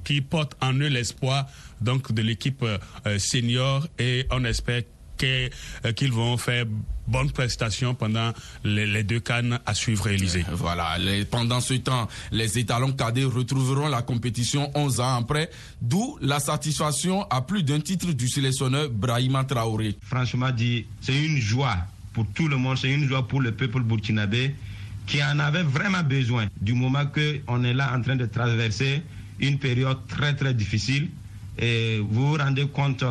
qu'ils 0.04 0.24
portent 0.24 0.56
en 0.60 0.74
eux 0.74 0.88
l'espoir 0.88 1.46
donc 1.80 2.12
de 2.12 2.22
l'équipe 2.22 2.62
euh, 2.62 3.18
senior 3.18 3.86
et 3.98 4.26
on 4.30 4.44
espère 4.44 4.82
euh, 5.24 5.48
qu'ils 5.94 6.12
vont 6.12 6.36
faire 6.36 6.64
bonne 7.06 7.30
prestation 7.30 7.94
pendant 7.94 8.32
les, 8.64 9.04
deux 9.04 9.20
cannes 9.20 9.58
à 9.64 9.74
suivre 9.74 10.08
Élysée. 10.08 10.44
Euh, 10.48 10.54
voilà, 10.54 10.96
pendant 11.30 11.60
ce 11.60 11.74
temps, 11.74 12.08
les 12.32 12.58
étalons 12.58 12.92
cadets 12.92 13.24
retrouveront 13.24 13.88
la 13.88 14.02
compétition 14.02 14.70
11 14.74 15.00
ans 15.00 15.16
après, 15.16 15.50
d'où 15.80 16.18
la 16.20 16.40
satisfaction 16.40 17.22
à 17.30 17.42
plus 17.42 17.62
d'un 17.62 17.80
titre 17.80 18.12
du 18.12 18.28
sélectionneur 18.28 18.90
Brahima 18.90 19.44
Traoré. 19.44 19.96
Franchement 20.02 20.50
dit, 20.50 20.86
c'est 21.00 21.24
une 21.24 21.38
joie 21.38 21.76
pour 22.12 22.26
tout 22.34 22.48
le 22.48 22.56
monde, 22.56 22.76
c'est 22.76 22.92
une 22.92 23.06
joie 23.08 23.26
pour 23.26 23.40
le 23.40 23.52
peuple 23.52 23.80
burkinabé 23.80 24.54
qui 25.06 25.22
en 25.22 25.38
avait 25.38 25.62
vraiment 25.62 26.02
besoin 26.02 26.46
du 26.60 26.72
moment 26.72 27.04
qu'on 27.06 27.62
est 27.62 27.74
là 27.74 27.92
en 27.96 28.02
train 28.02 28.16
de 28.16 28.26
traverser 28.26 29.02
une 29.38 29.58
période 29.58 29.98
très 30.08 30.34
très 30.34 30.52
difficile 30.52 31.10
et 31.58 31.98
vous 31.98 32.30
vous 32.30 32.36
rendez 32.36 32.66
compte 32.68 33.04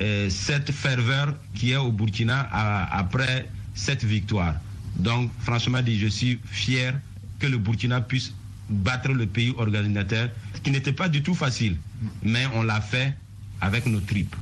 euh, 0.00 0.30
cette 0.30 0.70
ferveur 0.72 1.34
qui 1.54 1.72
est 1.72 1.76
au 1.76 1.92
Burkina 1.92 2.48
après 2.92 3.48
cette 3.74 4.04
victoire. 4.04 4.54
Donc, 4.96 5.30
franchement 5.40 5.80
dit, 5.82 5.98
je 5.98 6.08
suis 6.08 6.40
fier 6.50 6.98
que 7.38 7.46
le 7.46 7.58
Burkina 7.58 8.00
puisse 8.00 8.32
battre 8.68 9.12
le 9.12 9.26
pays 9.26 9.54
organisateur, 9.56 10.28
ce 10.54 10.60
qui 10.60 10.70
n'était 10.70 10.92
pas 10.92 11.08
du 11.08 11.22
tout 11.22 11.34
facile. 11.34 11.76
Mais 12.22 12.44
on 12.54 12.62
l'a 12.62 12.80
fait 12.80 13.16
avec 13.60 13.86
nos 13.86 14.00
tripes. 14.00 14.36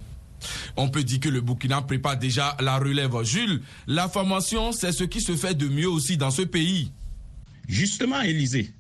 On 0.77 0.89
peut 0.89 1.03
dire 1.03 1.21
que 1.21 1.29
le 1.29 1.41
Burkina 1.41 1.83
prépare 1.83 2.19
déjà 2.19 2.57
la 2.61 2.79
relève. 2.79 3.23
Jules, 3.23 3.63
la 3.87 4.09
formation, 4.09 4.73
c'est 4.73 4.93
ce 4.93 5.05
qui 5.05 5.21
se 5.21 5.37
fait 5.37 5.55
de 5.55 5.69
mieux 5.69 5.89
aussi 5.89 6.17
dans 6.17 6.31
ce 6.31 6.43
pays. 6.43 6.91
Justement, 7.69 8.21
Élysée, 8.21 8.71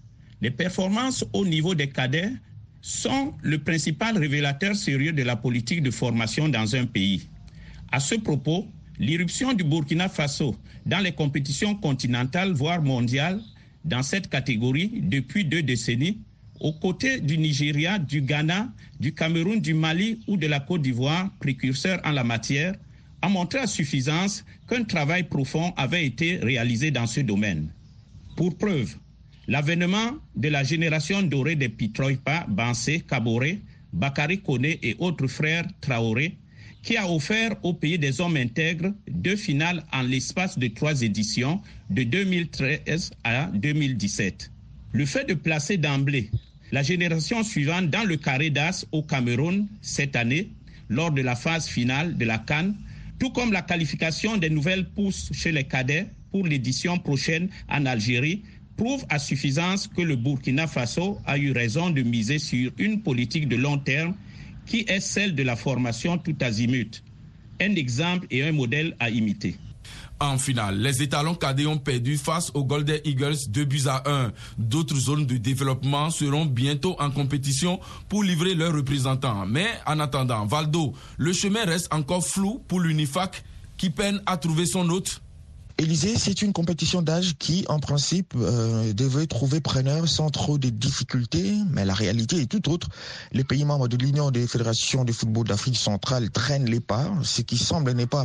les 0.41 0.51
performances 0.51 1.25
au 1.33 1.45
niveau 1.45 1.75
des 1.75 1.89
cadets 1.89 2.33
sont 2.87 3.35
le 3.43 3.59
principal 3.59 4.17
révélateur 4.17 4.77
sérieux 4.77 5.13
de 5.13 5.25
la 5.25 5.35
politique 5.35 5.83
de 5.83 5.91
formation 5.91 6.49
dans 6.49 6.77
un 6.77 6.87
pays. 6.87 7.29
À 7.91 7.99
ce 7.99 8.15
propos, 8.15 8.69
l'irruption 9.01 9.55
du 9.55 9.65
Burkina 9.65 10.09
Faso 10.09 10.55
dans 10.87 11.01
les 11.01 11.11
compétitions 11.11 11.75
continentales, 11.75 12.53
voire 12.53 12.81
mondiales, 12.81 13.41
dans 13.85 14.05
cette 14.05 14.29
catégorie 14.29 15.01
depuis 15.03 15.45
deux 15.45 15.65
décennies, 15.65 16.21
aux 16.61 16.75
côtés 16.75 17.19
du 17.19 17.39
Nigeria, 17.39 17.99
du 17.99 18.21
Ghana, 18.21 18.69
du 19.01 19.13
Cameroun, 19.13 19.61
du 19.61 19.75
Mali 19.75 20.21
ou 20.29 20.37
de 20.37 20.47
la 20.47 20.61
Côte 20.61 20.83
d'Ivoire, 20.83 21.29
précurseurs 21.41 22.01
en 22.05 22.13
la 22.13 22.23
matière, 22.23 22.77
a 23.21 23.29
montré 23.29 23.59
à 23.59 23.67
suffisance 23.67 24.45
qu'un 24.69 24.85
travail 24.85 25.25
profond 25.25 25.73
avait 25.77 26.07
été 26.07 26.37
réalisé 26.37 26.93
dans 26.93 27.09
ce 27.09 27.19
domaine. 27.19 27.69
Pour 28.37 28.57
preuve, 28.57 28.95
l'avènement 29.49 30.13
de 30.35 30.49
la 30.49 30.65
génération 30.65 31.23
dorée 31.23 31.57
des 31.57 31.69
Pitroipa, 31.69 32.47
Bansé, 32.49 33.01
Kaboré, 33.09 33.61
Bakary 33.93 34.41
Kone 34.41 34.65
et 34.67 34.97
autres 34.99 35.27
frères 35.27 35.67
Traoré, 35.81 36.37
qui 36.83 36.97
a 36.97 37.11
offert 37.11 37.57
au 37.65 37.73
pays 37.75 37.99
des 37.99 38.21
hommes 38.21 38.37
intègres 38.37 38.93
deux 39.11 39.37
finales 39.37 39.83
en 39.93 40.03
l'espace 40.03 40.59
de 40.59 40.69
trois 40.69 41.03
éditions 41.03 41.61
de 41.91 42.03
2013 42.05 43.13
à 43.25 43.47
2017. 43.55 44.51
Le 44.93 45.05
fait 45.07 45.25
de 45.29 45.35
placer 45.35 45.77
d'emblée 45.79 46.31
la 46.73 46.83
génération 46.83 47.43
suivante 47.43 47.91
dans 47.91 48.05
le 48.05 48.17
carré 48.17 48.51
d'as 48.51 48.85
au 48.93 49.03
Cameroun 49.03 49.67
cette 49.83 50.17
année, 50.17 50.51
lors 50.89 51.11
de 51.11 51.23
la 51.23 51.37
phase 51.37 51.67
finale 51.69 52.17
de 52.17 52.25
la 52.25 52.39
Cannes, 52.39 52.75
tout 53.19 53.31
comme 53.31 53.53
la 53.53 53.63
qualification 53.63 54.37
des 54.37 54.51
nouvelles 54.51 54.89
pousses 54.91 55.31
chez 55.33 55.53
les 55.53 55.65
cadets 55.65 56.07
pour 56.31 56.47
l'édition 56.47 56.99
prochaine 56.99 57.49
en 57.69 57.87
Algérie, 57.87 58.43
prouve 58.77 59.05
à 59.09 59.19
suffisance 59.19 59.87
que 59.87 60.03
le 60.03 60.17
Burkina 60.17 60.67
Faso 60.67 61.19
a 61.27 61.39
eu 61.39 61.53
raison 61.53 61.91
de 61.91 62.03
miser 62.03 62.39
sur 62.39 62.71
une 62.79 63.03
politique 63.03 63.49
de 63.49 63.57
long 63.57 63.79
terme 63.79 64.15
qui 64.67 64.85
est 64.89 65.01
celle 65.01 65.35
de 65.35 65.43
la 65.43 65.57
formation 65.57 66.19
tout 66.19 66.37
azimut. 66.41 67.03
Un 67.61 67.75
exemple 67.75 68.27
et 68.31 68.43
un 68.43 68.53
modèle 68.53 68.95
à 68.99 69.11
imiter. 69.11 69.57
En 70.19 70.39
finale, 70.39 70.79
les 70.79 71.03
étalons 71.03 71.35
cadets 71.35 71.67
ont 71.67 71.77
perdu 71.77 72.17
face 72.17 72.51
aux 72.55 72.65
Golden 72.65 73.01
Eagles 73.05 73.37
2 73.49 73.65
buts 73.65 73.83
à 73.87 74.03
1. 74.07 74.33
D'autres 74.57 74.97
zones 74.97 75.27
de 75.27 75.37
développement 75.37 76.09
seront 76.09 76.47
bientôt 76.47 76.97
en 76.99 77.11
compétition 77.11 77.79
pour 78.09 78.23
livrer 78.23 78.55
leurs 78.55 78.75
représentants. 78.75 79.45
Mais 79.47 79.69
en 79.87 80.01
attendant, 80.01 80.47
Valdo, 80.47 80.95
le 81.19 81.33
chemin 81.35 81.65
reste 81.65 81.93
encore 81.93 82.27
flou 82.27 82.63
pour 82.67 82.81
l'UNIFAC 82.81 83.45
qui 83.77 83.91
peine 83.91 84.23
à 84.25 84.39
trouver 84.39 84.65
son 84.65 84.89
hôte. 84.89 85.21
Élysée, 85.79 86.17
c'est 86.17 86.41
une 86.41 86.55
compétition 86.55 87.03
d'âge 87.03 87.35
qui, 87.39 87.67
en 87.69 87.79
principe, 87.79 88.33
euh, 88.35 88.95
devait 88.95 89.27
trouver 89.27 89.61
preneur 89.61 90.09
sans 90.09 90.31
trop 90.31 90.57
de 90.57 90.71
difficultés, 90.71 91.53
mais 91.71 91.85
la 91.85 91.93
réalité 91.93 92.41
est 92.41 92.47
tout 92.47 92.71
autre. 92.71 92.89
Les 93.33 93.45
pays 93.45 93.67
membres 93.67 93.87
de 93.87 93.99
l'Union 93.99 94.31
des 94.31 94.47
fédérations 94.47 95.05
de 95.05 95.13
football 95.13 95.47
d'Afrique 95.47 95.77
centrale 95.77 96.31
traînent 96.31 96.71
les 96.71 96.81
pas, 96.81 97.13
ce 97.23 97.43
qui 97.43 97.59
semble 97.59 97.93
n'est 97.93 98.07
pas 98.07 98.25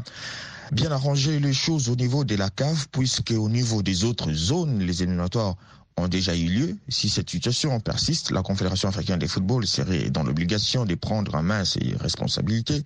bien 0.72 0.93
arranger 0.93 1.41
les 1.41 1.51
choses 1.51 1.89
au 1.89 1.98
niveau 1.98 2.24
de 2.24 2.36
la 2.36 2.50
cave, 2.50 2.88
puisque 2.93 3.31
au 3.31 3.50
niveau 3.50 3.81
des 3.84 4.05
autres 4.05 4.31
zones, 4.31 4.79
les 4.79 5.03
éliminatoires 5.03 5.58
ont 5.98 6.07
déjà 6.07 6.36
eu 6.36 6.48
lieu. 6.48 6.77
Si 6.89 7.10
cette 7.10 7.29
situation 7.29 7.79
persiste, 7.79 8.31
la 8.31 8.41
Confédération 8.41 8.89
africaine 8.89 9.19
des 9.19 9.27
football 9.27 9.65
serait 9.67 10.10
dans 10.10 10.24
l'obligation 10.24 10.86
de 10.86 10.95
prendre 10.95 11.36
en 11.36 11.43
main 11.43 11.65
ses 11.65 11.95
responsabilités, 12.00 12.83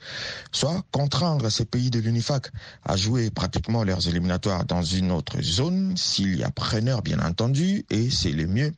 soit 0.52 0.84
contraindre 0.92 1.52
ces 1.52 1.66
pays 1.66 1.90
de 1.90 2.00
l'UNIFAC 2.00 2.48
à 2.84 2.96
jouer 2.98 3.30
pratiquement 3.30 3.84
leurs 3.84 4.08
éliminatoires 4.08 4.66
dans 4.66 4.84
une 4.84 5.12
autre 5.12 5.42
zone, 5.42 5.96
s'il 5.98 6.36
y 6.36 6.44
a 6.44 6.52
preneur 6.52 7.02
bien 7.02 7.20
entendu, 7.20 7.86
et 7.90 8.10
c'est 8.10 8.32
le 8.32 8.48
mieux 8.48 8.74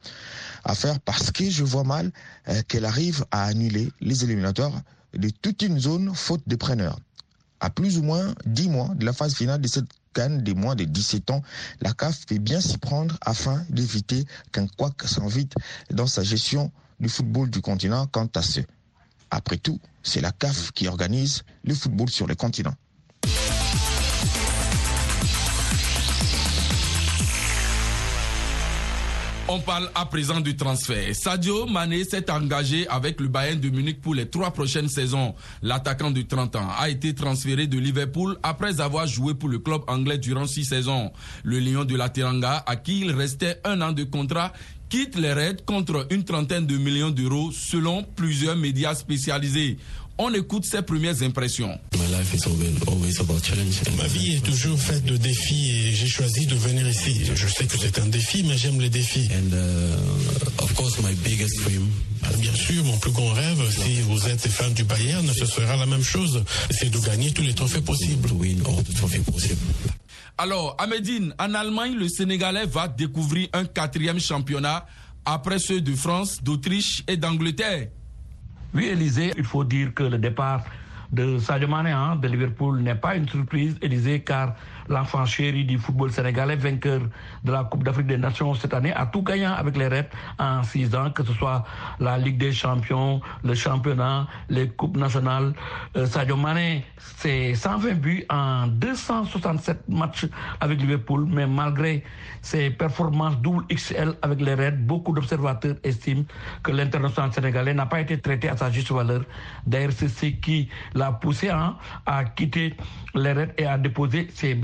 à 0.63 0.75
faire 0.75 0.99
parce 0.99 1.31
que 1.31 1.49
je 1.49 1.63
vois 1.63 1.83
mal 1.83 2.11
euh, 2.49 2.61
qu'elle 2.67 2.85
arrive 2.85 3.25
à 3.31 3.45
annuler 3.45 3.91
les 4.01 4.23
éliminatoires 4.23 4.81
de 5.13 5.29
toute 5.29 5.61
une 5.61 5.79
zone 5.79 6.13
faute 6.13 6.43
de 6.47 6.55
preneur 6.55 6.97
à 7.59 7.69
plus 7.69 7.97
ou 7.97 8.03
moins 8.03 8.35
10 8.45 8.69
mois 8.69 8.89
de 8.95 9.05
la 9.05 9.13
phase 9.13 9.33
finale 9.33 9.61
de 9.61 9.67
cette 9.67 9.87
canne 10.13 10.41
des 10.41 10.53
moins 10.53 10.75
de 10.75 10.83
17 10.83 11.31
ans, 11.31 11.41
la 11.81 11.93
CAF 11.93 12.25
fait 12.27 12.39
bien 12.39 12.61
s'y 12.61 12.77
prendre 12.77 13.17
afin 13.21 13.65
d'éviter 13.69 14.25
qu'un 14.51 14.67
couac 14.67 15.03
s'invite 15.03 15.53
dans 15.91 16.07
sa 16.07 16.23
gestion 16.23 16.71
du 16.99 17.09
football 17.09 17.49
du 17.49 17.61
continent 17.61 18.07
quant 18.07 18.29
à 18.35 18.41
ce. 18.41 18.61
Après 19.29 19.57
tout, 19.57 19.79
c'est 20.03 20.21
la 20.21 20.31
CAF 20.31 20.71
qui 20.71 20.87
organise 20.87 21.43
le 21.63 21.73
football 21.73 22.09
sur 22.09 22.27
le 22.27 22.35
continent. 22.35 22.73
On 29.49 29.59
parle 29.59 29.89
à 29.95 30.05
présent 30.05 30.41
du 30.41 30.57
transfert. 30.57 31.15
Sadio 31.15 31.67
Mané 31.67 32.03
s'est 32.03 32.29
engagé 32.29 32.85
avec 32.89 33.21
le 33.21 33.29
Bayern 33.29 33.57
de 33.57 33.69
Munich 33.69 34.01
pour 34.01 34.13
les 34.13 34.27
trois 34.29 34.51
prochaines 34.51 34.89
saisons. 34.89 35.35
L'attaquant 35.61 36.11
de 36.11 36.21
30 36.21 36.57
ans 36.57 36.67
a 36.77 36.89
été 36.89 37.15
transféré 37.15 37.65
de 37.65 37.79
Liverpool 37.79 38.37
après 38.43 38.81
avoir 38.81 39.07
joué 39.07 39.35
pour 39.35 39.47
le 39.47 39.59
club 39.59 39.83
anglais 39.87 40.17
durant 40.17 40.47
six 40.47 40.65
saisons. 40.65 41.13
Le 41.45 41.59
Lion 41.59 41.85
de 41.85 41.95
la 41.95 42.09
Teranga, 42.09 42.61
à 42.67 42.75
qui 42.75 42.99
il 42.99 43.11
restait 43.11 43.61
un 43.63 43.79
an 43.79 43.93
de 43.93 44.03
contrat, 44.03 44.51
quitte 44.89 45.17
les 45.17 45.31
Reds 45.31 45.63
contre 45.65 46.07
une 46.11 46.25
trentaine 46.25 46.65
de 46.65 46.77
millions 46.77 47.09
d'euros 47.11 47.51
selon 47.53 48.03
plusieurs 48.03 48.57
médias 48.57 48.95
spécialisés. 48.95 49.77
On 50.19 50.33
écoute 50.33 50.65
ses 50.65 50.81
premières 50.81 51.21
impressions. 51.21 51.77
Ma 53.97 54.07
vie 54.07 54.35
est 54.35 54.43
toujours 54.43 54.79
faite 54.79 55.05
de 55.05 55.15
défis 55.15 55.69
et 55.71 55.93
j'ai 55.93 56.07
choisi 56.07 56.47
de 56.47 56.55
venir 56.55 56.87
ici. 56.87 57.23
Je 57.35 57.47
sais 57.47 57.65
que 57.65 57.77
c'est 57.77 57.99
un 57.99 58.07
défi, 58.07 58.43
mais 58.43 58.57
j'aime 58.57 58.81
les 58.81 58.89
défis. 58.89 59.29
Bien 62.39 62.53
sûr, 62.55 62.83
mon 62.83 62.97
plus 62.97 63.11
grand 63.11 63.31
rêve, 63.33 63.61
si 63.71 64.01
vous 64.01 64.27
êtes 64.27 64.47
fan 64.47 64.73
du 64.73 64.83
Bayern, 64.83 65.27
ce 65.33 65.45
sera 65.45 65.75
la 65.77 65.85
même 65.85 66.03
chose. 66.03 66.43
C'est 66.71 66.89
de 66.89 66.97
gagner 66.97 67.31
tous 67.31 67.43
les 67.43 67.53
trophées 67.53 67.81
possibles. 67.81 68.27
Alors, 70.39 70.75
Ahmedine, 70.79 71.35
en 71.39 71.53
Allemagne, 71.53 71.93
le 71.95 72.09
Sénégalais 72.09 72.65
va 72.65 72.87
découvrir 72.87 73.49
un 73.53 73.65
quatrième 73.65 74.19
championnat 74.19 74.87
après 75.25 75.59
ceux 75.59 75.81
de 75.81 75.93
France, 75.95 76.41
d'Autriche 76.41 77.03
et 77.07 77.17
d'Angleterre. 77.17 77.89
Oui, 78.77 78.89
Élysée, 78.89 79.33
il 79.35 79.43
faut 79.43 79.63
dire 79.63 79.91
que 79.95 80.03
le 80.03 80.19
départ 80.19 80.63
de 81.11 81.39
Sadio 81.39 81.67
Mane 81.67 81.87
hein, 81.87 82.15
de 82.15 82.27
Liverpool 82.27 82.79
n'est 82.81 82.93
pas 82.93 83.15
une 83.15 83.27
surprise, 83.27 83.75
Élysée, 83.81 84.19
car 84.19 84.53
l'enfant 84.89 85.25
chéri 85.25 85.65
du 85.65 85.77
football 85.77 86.11
sénégalais, 86.11 86.55
vainqueur 86.55 87.01
de 87.43 87.51
la 87.51 87.63
Coupe 87.63 87.83
d'Afrique 87.83 88.07
des 88.07 88.17
Nations 88.17 88.53
cette 88.53 88.73
année, 88.73 88.93
a 88.93 89.05
tout 89.05 89.21
gagné 89.21 89.45
avec 89.45 89.77
les 89.77 89.87
Reds 89.87 90.09
en 90.39 90.63
six 90.63 90.95
ans, 90.95 91.11
que 91.11 91.23
ce 91.23 91.33
soit 91.33 91.63
la 91.99 92.17
Ligue 92.17 92.37
des 92.37 92.51
Champions, 92.51 93.21
le 93.43 93.53
championnat, 93.53 94.27
les 94.49 94.69
Coupes 94.69 94.97
nationales. 94.97 95.53
Euh, 95.95 96.05
Sadio 96.05 96.35
Mane, 96.35 96.81
c'est 96.97 97.53
120 97.53 97.93
buts 97.95 98.25
en 98.29 98.67
267 98.67 99.89
matchs 99.89 100.27
avec 100.59 100.79
Liverpool, 100.79 101.27
mais 101.29 101.47
malgré 101.47 102.03
ses 102.41 102.69
performances 102.69 103.37
double 103.37 103.65
XL 103.73 104.13
avec 104.21 104.41
les 104.41 104.53
Reds, 104.53 104.77
beaucoup 104.77 105.13
d'observateurs 105.13 105.75
estiment 105.83 106.23
que 106.63 106.71
l'international 106.71 107.33
sénégalais 107.33 107.73
n'a 107.73 107.85
pas 107.85 108.01
été 108.01 108.19
traité 108.19 108.49
à 108.49 108.57
sa 108.57 108.71
juste 108.71 108.91
valeur. 108.91 109.21
D'ailleurs, 109.65 109.91
c'est 109.91 110.07
ce 110.07 110.27
qui 110.27 110.69
l'a 110.93 111.11
poussé 111.11 111.49
hein, 111.49 111.77
à 112.05 112.23
quitter 112.25 112.75
les 113.15 113.31
Reds 113.33 113.53
et 113.57 113.65
à 113.65 113.77
déposer 113.77 114.27
ses 114.33 114.55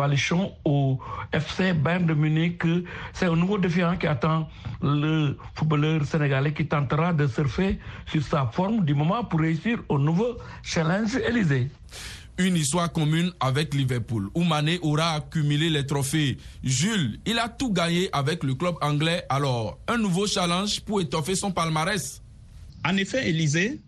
au 0.66 1.00
FC 1.32 1.74
Bayern 1.74 2.06
de 2.06 2.14
Munich. 2.14 2.64
C'est 3.14 3.26
un 3.26 3.36
nouveau 3.36 3.58
défi 3.58 3.82
hein, 3.82 3.96
qui 3.96 4.08
attend 4.08 4.48
le 4.82 5.38
footballeur 5.56 6.06
sénégalais 6.06 6.54
qui 6.54 6.66
tentera 6.66 7.14
de 7.14 7.28
surfer 7.28 7.80
sur 8.06 8.24
sa 8.24 8.46
forme 8.48 8.86
du 8.86 8.94
moment 8.94 9.24
pour 9.24 9.40
réussir 9.40 9.80
au 9.90 9.98
nouveau 10.00 10.38
challenge 10.64 11.16
Élysée 11.16 11.70
une 12.40 12.56
histoire 12.56 12.92
commune 12.92 13.32
avec 13.40 13.76
Liverpool, 13.76 14.30
où 14.34 14.44
Mané 14.44 14.80
aura 14.82 15.12
accumulé 15.14 15.70
les 15.70 15.86
trophées. 15.86 16.38
Jules, 16.64 17.20
il 17.26 17.38
a 17.38 17.48
tout 17.48 17.72
gagné 17.72 18.10
avec 18.12 18.44
le 18.44 18.56
club 18.56 18.76
anglais, 18.82 19.24
alors 19.30 19.78
un 19.88 19.98
nouveau 19.98 20.26
challenge 20.26 20.82
pour 20.82 21.00
étoffer 21.02 21.36
son 21.36 21.52
palmarès. 21.52 22.24
En 22.84 22.98
effet, 22.98 23.30
Élysée, 23.30 23.82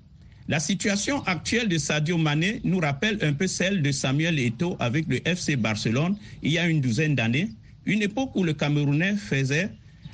la 0.48 0.60
situation 0.60 1.24
actuelle 1.24 1.68
de 1.68 1.78
Sadio 1.78 2.18
Mané 2.18 2.62
nous 2.64 2.80
rappelle 2.80 3.18
un 3.22 3.34
peu 3.34 3.48
celle 3.48 3.82
de 3.82 3.92
Samuel 3.92 4.38
Eto'o 4.40 4.76
avec 4.80 5.08
le 5.08 5.28
FC 5.28 5.56
Barcelone 5.56 6.16
il 6.44 6.52
y 6.52 6.60
a 6.60 6.68
une 6.68 6.82
douzaine 6.82 7.16
d'années, 7.16 7.50
une 7.86 8.04
époque 8.04 8.36
où 8.36 8.44
le 8.44 8.54
Camerounais 8.54 9.16
faisait, 9.16 9.70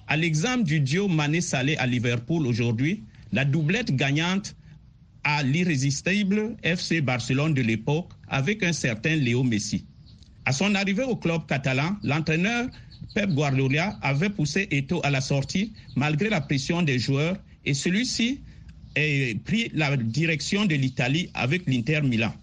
à 0.08 0.16
l'exemple 0.16 0.64
du 0.64 0.80
duo 0.80 1.08
Mané-Salé 1.08 1.76
à 1.78 1.86
Liverpool 1.88 2.48
aujourd'hui, 2.48 3.04
la 3.34 3.44
doublette 3.46 3.96
gagnante 3.96 4.56
à 5.24 5.44
l'irrésistible 5.44 6.56
FC 6.64 7.02
Barcelone 7.02 7.54
de 7.54 7.62
l'époque 7.62 8.12
avec 8.28 8.64
un 8.64 8.74
certain 8.74 9.16
Léo 9.16 9.44
Messi. 9.44 9.86
À 10.46 10.54
son 10.54 10.74
arrivée 10.76 11.04
au 11.04 11.16
club 11.16 11.46
catalan, 11.46 11.98
l'entraîneur 12.04 12.68
Pep 13.14 13.30
Guardiola 13.32 14.00
avait 14.02 14.30
poussé 14.30 14.68
Eto 14.72 15.02
à 15.04 15.10
la 15.10 15.22
sortie 15.22 15.74
malgré 15.96 16.30
la 16.30 16.40
pression 16.42 16.82
des 16.82 17.00
joueurs 17.00 17.36
et 17.66 17.74
celui-ci 17.74 18.42
a 18.96 19.34
pris 19.46 19.72
la 19.74 19.96
direction 19.98 20.66
de 20.66 20.76
l'Italie 20.76 21.30
avec 21.34 21.64
l'Inter 21.68 22.02
Milan. 22.02 22.34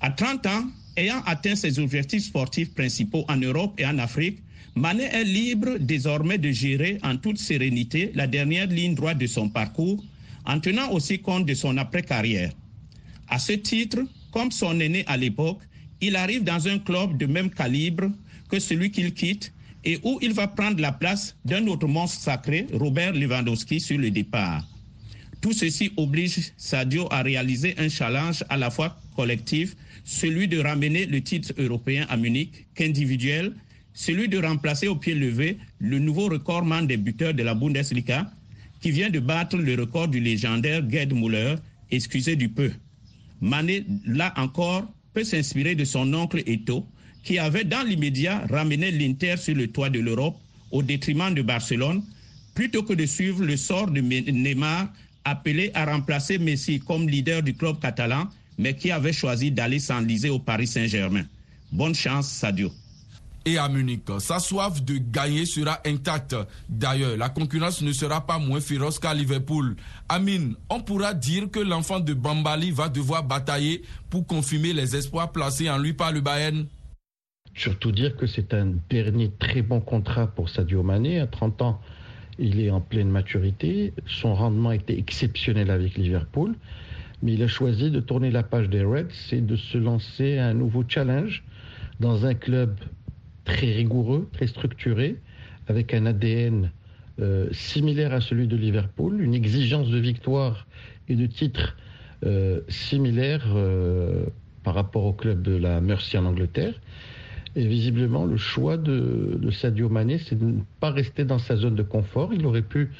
À 0.00 0.10
30 0.10 0.46
ans, 0.46 0.64
ayant 0.96 1.22
atteint 1.26 1.54
ses 1.54 1.78
objectifs 1.78 2.24
sportifs 2.24 2.74
principaux 2.74 3.24
en 3.28 3.36
Europe 3.36 3.74
et 3.78 3.86
en 3.86 3.98
Afrique, 3.98 4.38
Mané 4.74 5.04
est 5.04 5.24
libre 5.24 5.76
désormais 5.78 6.38
de 6.38 6.50
gérer 6.50 6.98
en 7.02 7.16
toute 7.16 7.38
sérénité 7.38 8.10
la 8.14 8.26
dernière 8.26 8.66
ligne 8.66 8.94
droite 8.94 9.18
de 9.18 9.26
son 9.26 9.48
parcours, 9.48 10.02
en 10.46 10.58
tenant 10.60 10.90
aussi 10.90 11.18
compte 11.18 11.46
de 11.46 11.54
son 11.54 11.76
après-carrière. 11.76 12.52
À 13.28 13.38
ce 13.38 13.52
titre, 13.52 14.00
comme 14.32 14.50
son 14.50 14.80
aîné 14.80 15.04
à 15.06 15.16
l'époque, 15.16 15.60
il 16.00 16.16
arrive 16.16 16.42
dans 16.42 16.66
un 16.66 16.78
club 16.78 17.16
de 17.16 17.26
même 17.26 17.50
calibre 17.50 18.10
que 18.48 18.58
celui 18.58 18.90
qu'il 18.90 19.12
quitte 19.14 19.52
et 19.84 19.98
où 20.02 20.18
il 20.22 20.32
va 20.32 20.48
prendre 20.48 20.80
la 20.80 20.92
place 20.92 21.36
d'un 21.44 21.66
autre 21.66 21.86
monstre 21.86 22.20
sacré, 22.20 22.66
Robert 22.72 23.12
Lewandowski, 23.12 23.78
sur 23.78 23.98
le 23.98 24.10
départ. 24.10 24.66
Tout 25.42 25.52
ceci 25.52 25.90
oblige 25.96 26.52
Sadio 26.56 27.08
à 27.10 27.22
réaliser 27.22 27.74
un 27.76 27.88
challenge 27.88 28.44
à 28.48 28.56
la 28.56 28.70
fois 28.70 28.96
collectif, 29.16 29.74
celui 30.04 30.46
de 30.46 30.60
ramener 30.60 31.04
le 31.04 31.20
titre 31.20 31.52
européen 31.58 32.06
à 32.08 32.16
Munich, 32.16 32.66
qu'individuel, 32.76 33.52
celui 33.92 34.28
de 34.28 34.38
remplacer 34.38 34.86
au 34.86 34.94
pied 34.94 35.14
levé 35.16 35.58
le 35.80 35.98
nouveau 35.98 36.28
recordman 36.28 36.86
des 36.86 36.96
buteurs 36.96 37.34
de 37.34 37.42
la 37.42 37.54
Bundesliga, 37.54 38.32
qui 38.80 38.92
vient 38.92 39.10
de 39.10 39.18
battre 39.18 39.56
le 39.56 39.74
record 39.74 40.06
du 40.06 40.20
légendaire 40.20 40.88
Gerd 40.88 41.12
Müller, 41.12 41.56
excusez 41.90 42.36
du 42.36 42.48
peu. 42.48 42.70
Mané, 43.40 43.84
là 44.06 44.32
encore, 44.36 44.88
peut 45.12 45.24
s'inspirer 45.24 45.74
de 45.74 45.84
son 45.84 46.14
oncle 46.14 46.44
Eto, 46.46 46.86
qui 47.24 47.40
avait 47.40 47.64
dans 47.64 47.82
l'immédiat 47.82 48.46
ramené 48.48 48.92
l'Inter 48.92 49.36
sur 49.36 49.56
le 49.56 49.66
toit 49.66 49.90
de 49.90 49.98
l'Europe 49.98 50.36
au 50.70 50.84
détriment 50.84 51.34
de 51.34 51.42
Barcelone, 51.42 52.04
plutôt 52.54 52.84
que 52.84 52.92
de 52.92 53.06
suivre 53.06 53.44
le 53.44 53.56
sort 53.56 53.90
de 53.90 54.00
Neymar, 54.00 54.92
appelé 55.24 55.70
à 55.74 55.84
remplacer 55.84 56.38
Messi 56.38 56.80
comme 56.80 57.08
leader 57.08 57.42
du 57.42 57.54
club 57.54 57.78
catalan, 57.80 58.28
mais 58.58 58.74
qui 58.74 58.90
avait 58.90 59.12
choisi 59.12 59.50
d'aller 59.50 59.78
s'enliser 59.78 60.30
au 60.30 60.38
Paris 60.38 60.66
Saint-Germain. 60.66 61.24
Bonne 61.72 61.94
chance, 61.94 62.28
Sadio 62.28 62.70
et 63.44 63.58
à 63.58 63.68
Munich. 63.68 64.02
Sa 64.18 64.38
soif 64.38 64.82
de 64.82 64.98
gagner 64.98 65.46
sera 65.46 65.80
intacte. 65.84 66.36
D'ailleurs, 66.68 67.16
la 67.16 67.28
concurrence 67.28 67.82
ne 67.82 67.92
sera 67.92 68.26
pas 68.26 68.38
moins 68.38 68.60
féroce 68.60 68.98
qu'à 68.98 69.14
Liverpool. 69.14 69.76
Amine, 70.08 70.54
on 70.70 70.80
pourra 70.80 71.14
dire 71.14 71.50
que 71.50 71.60
l'enfant 71.60 72.00
de 72.00 72.14
Bambali 72.14 72.70
va 72.70 72.88
devoir 72.88 73.24
batailler 73.24 73.82
pour 74.10 74.26
confirmer 74.26 74.72
les 74.72 74.96
espoirs 74.96 75.32
placés 75.32 75.70
en 75.70 75.78
lui 75.78 75.92
par 75.92 76.12
le 76.12 76.20
Bayern 76.20 76.66
Surtout 77.54 77.92
dire 77.92 78.16
que 78.16 78.26
c'est 78.26 78.54
un 78.54 78.72
dernier 78.88 79.30
très 79.38 79.60
bon 79.60 79.80
contrat 79.80 80.26
pour 80.26 80.48
Sadio 80.48 80.82
Mané. 80.82 81.20
À 81.20 81.26
30 81.26 81.60
ans, 81.60 81.80
il 82.38 82.60
est 82.60 82.70
en 82.70 82.80
pleine 82.80 83.08
maturité. 83.08 83.92
Son 84.06 84.34
rendement 84.34 84.72
était 84.72 84.98
exceptionnel 84.98 85.70
avec 85.70 85.96
Liverpool. 85.96 86.54
Mais 87.22 87.34
il 87.34 87.42
a 87.42 87.48
choisi 87.48 87.90
de 87.90 88.00
tourner 88.00 88.30
la 88.30 88.42
page 88.42 88.68
des 88.68 88.82
Reds 88.82 89.32
et 89.32 89.40
de 89.40 89.54
se 89.54 89.78
lancer 89.78 90.38
un 90.38 90.54
nouveau 90.54 90.84
challenge 90.86 91.44
dans 92.00 92.26
un 92.26 92.34
club 92.34 92.76
très 93.44 93.72
rigoureux, 93.72 94.28
très 94.32 94.48
structuré, 94.48 95.16
avec 95.68 95.94
un 95.94 96.06
ADN 96.06 96.72
euh, 97.20 97.48
similaire 97.52 98.12
à 98.12 98.20
celui 98.20 98.48
de 98.48 98.56
Liverpool, 98.56 99.20
une 99.20 99.34
exigence 99.34 99.88
de 99.88 99.98
victoire 99.98 100.66
et 101.08 101.14
de 101.14 101.26
titre 101.26 101.76
euh, 102.24 102.60
similaire 102.68 103.44
euh, 103.54 104.26
par 104.64 104.74
rapport 104.74 105.04
au 105.04 105.12
club 105.12 105.42
de 105.42 105.56
la 105.56 105.80
Mercy 105.80 106.18
en 106.18 106.24
Angleterre. 106.24 106.74
Et 107.54 107.66
visiblement, 107.66 108.24
le 108.24 108.36
choix 108.36 108.76
de, 108.76 109.38
Sadio 109.50 109.88
Mané, 109.88 110.18
c'est 110.18 110.38
de 110.38 110.46
ne 110.46 110.60
pas 110.80 110.90
rester 110.90 111.24
dans 111.24 111.38
sa 111.38 111.56
zone 111.56 111.74
de 111.74 111.82
confort. 111.82 112.32
Il 112.32 112.46
aurait 112.46 112.62
pu 112.62 112.90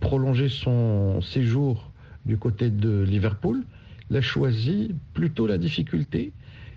prolonger 0.00 0.48
son 0.48 1.20
séjour 1.20 1.90
du 2.24 2.36
côté 2.36 2.70
de 2.70 3.02
Liverpool. 3.02 3.64
Il 4.10 4.16
a 4.16 4.20
choisi 4.20 4.94
plutôt 5.14 5.46
la 5.46 5.58
difficulté 5.58 6.32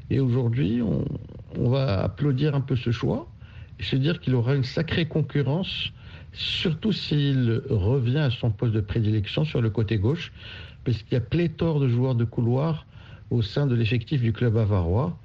et 0.09 0.19
aujourd'hui, 0.19 0.81
on, 0.81 1.69
va 1.69 2.03
applaudir 2.03 2.53
un 2.55 2.61
peu 2.61 2.75
ce 2.75 2.91
choix 2.91 3.27
et 3.79 3.83
se 3.83 3.95
dire 3.95 4.19
qu'il 4.19 4.35
aura 4.35 4.55
une 4.55 4.63
sacrée 4.63 5.05
concurrence, 5.05 5.91
surtout 6.33 6.91
s'il 6.91 7.61
revient 7.69 8.19
à 8.19 8.29
son 8.29 8.51
poste 8.51 8.73
de 8.73 8.81
prédilection 8.81 9.45
sur 9.45 9.61
le 9.61 9.69
côté 9.69 9.97
gauche, 9.97 10.31
parce 10.83 11.01
qu'il 11.01 11.13
y 11.13 11.15
a 11.15 11.21
pléthore 11.21 11.79
de 11.79 11.87
joueurs 11.87 12.15
de 12.15 12.25
couloir 12.25 12.85
au 13.31 13.41
sein 13.41 13.65
de 13.65 13.73
l'effectif 13.73 14.21
du 14.21 14.31
club 14.31 14.53
bavarois. 14.53 15.17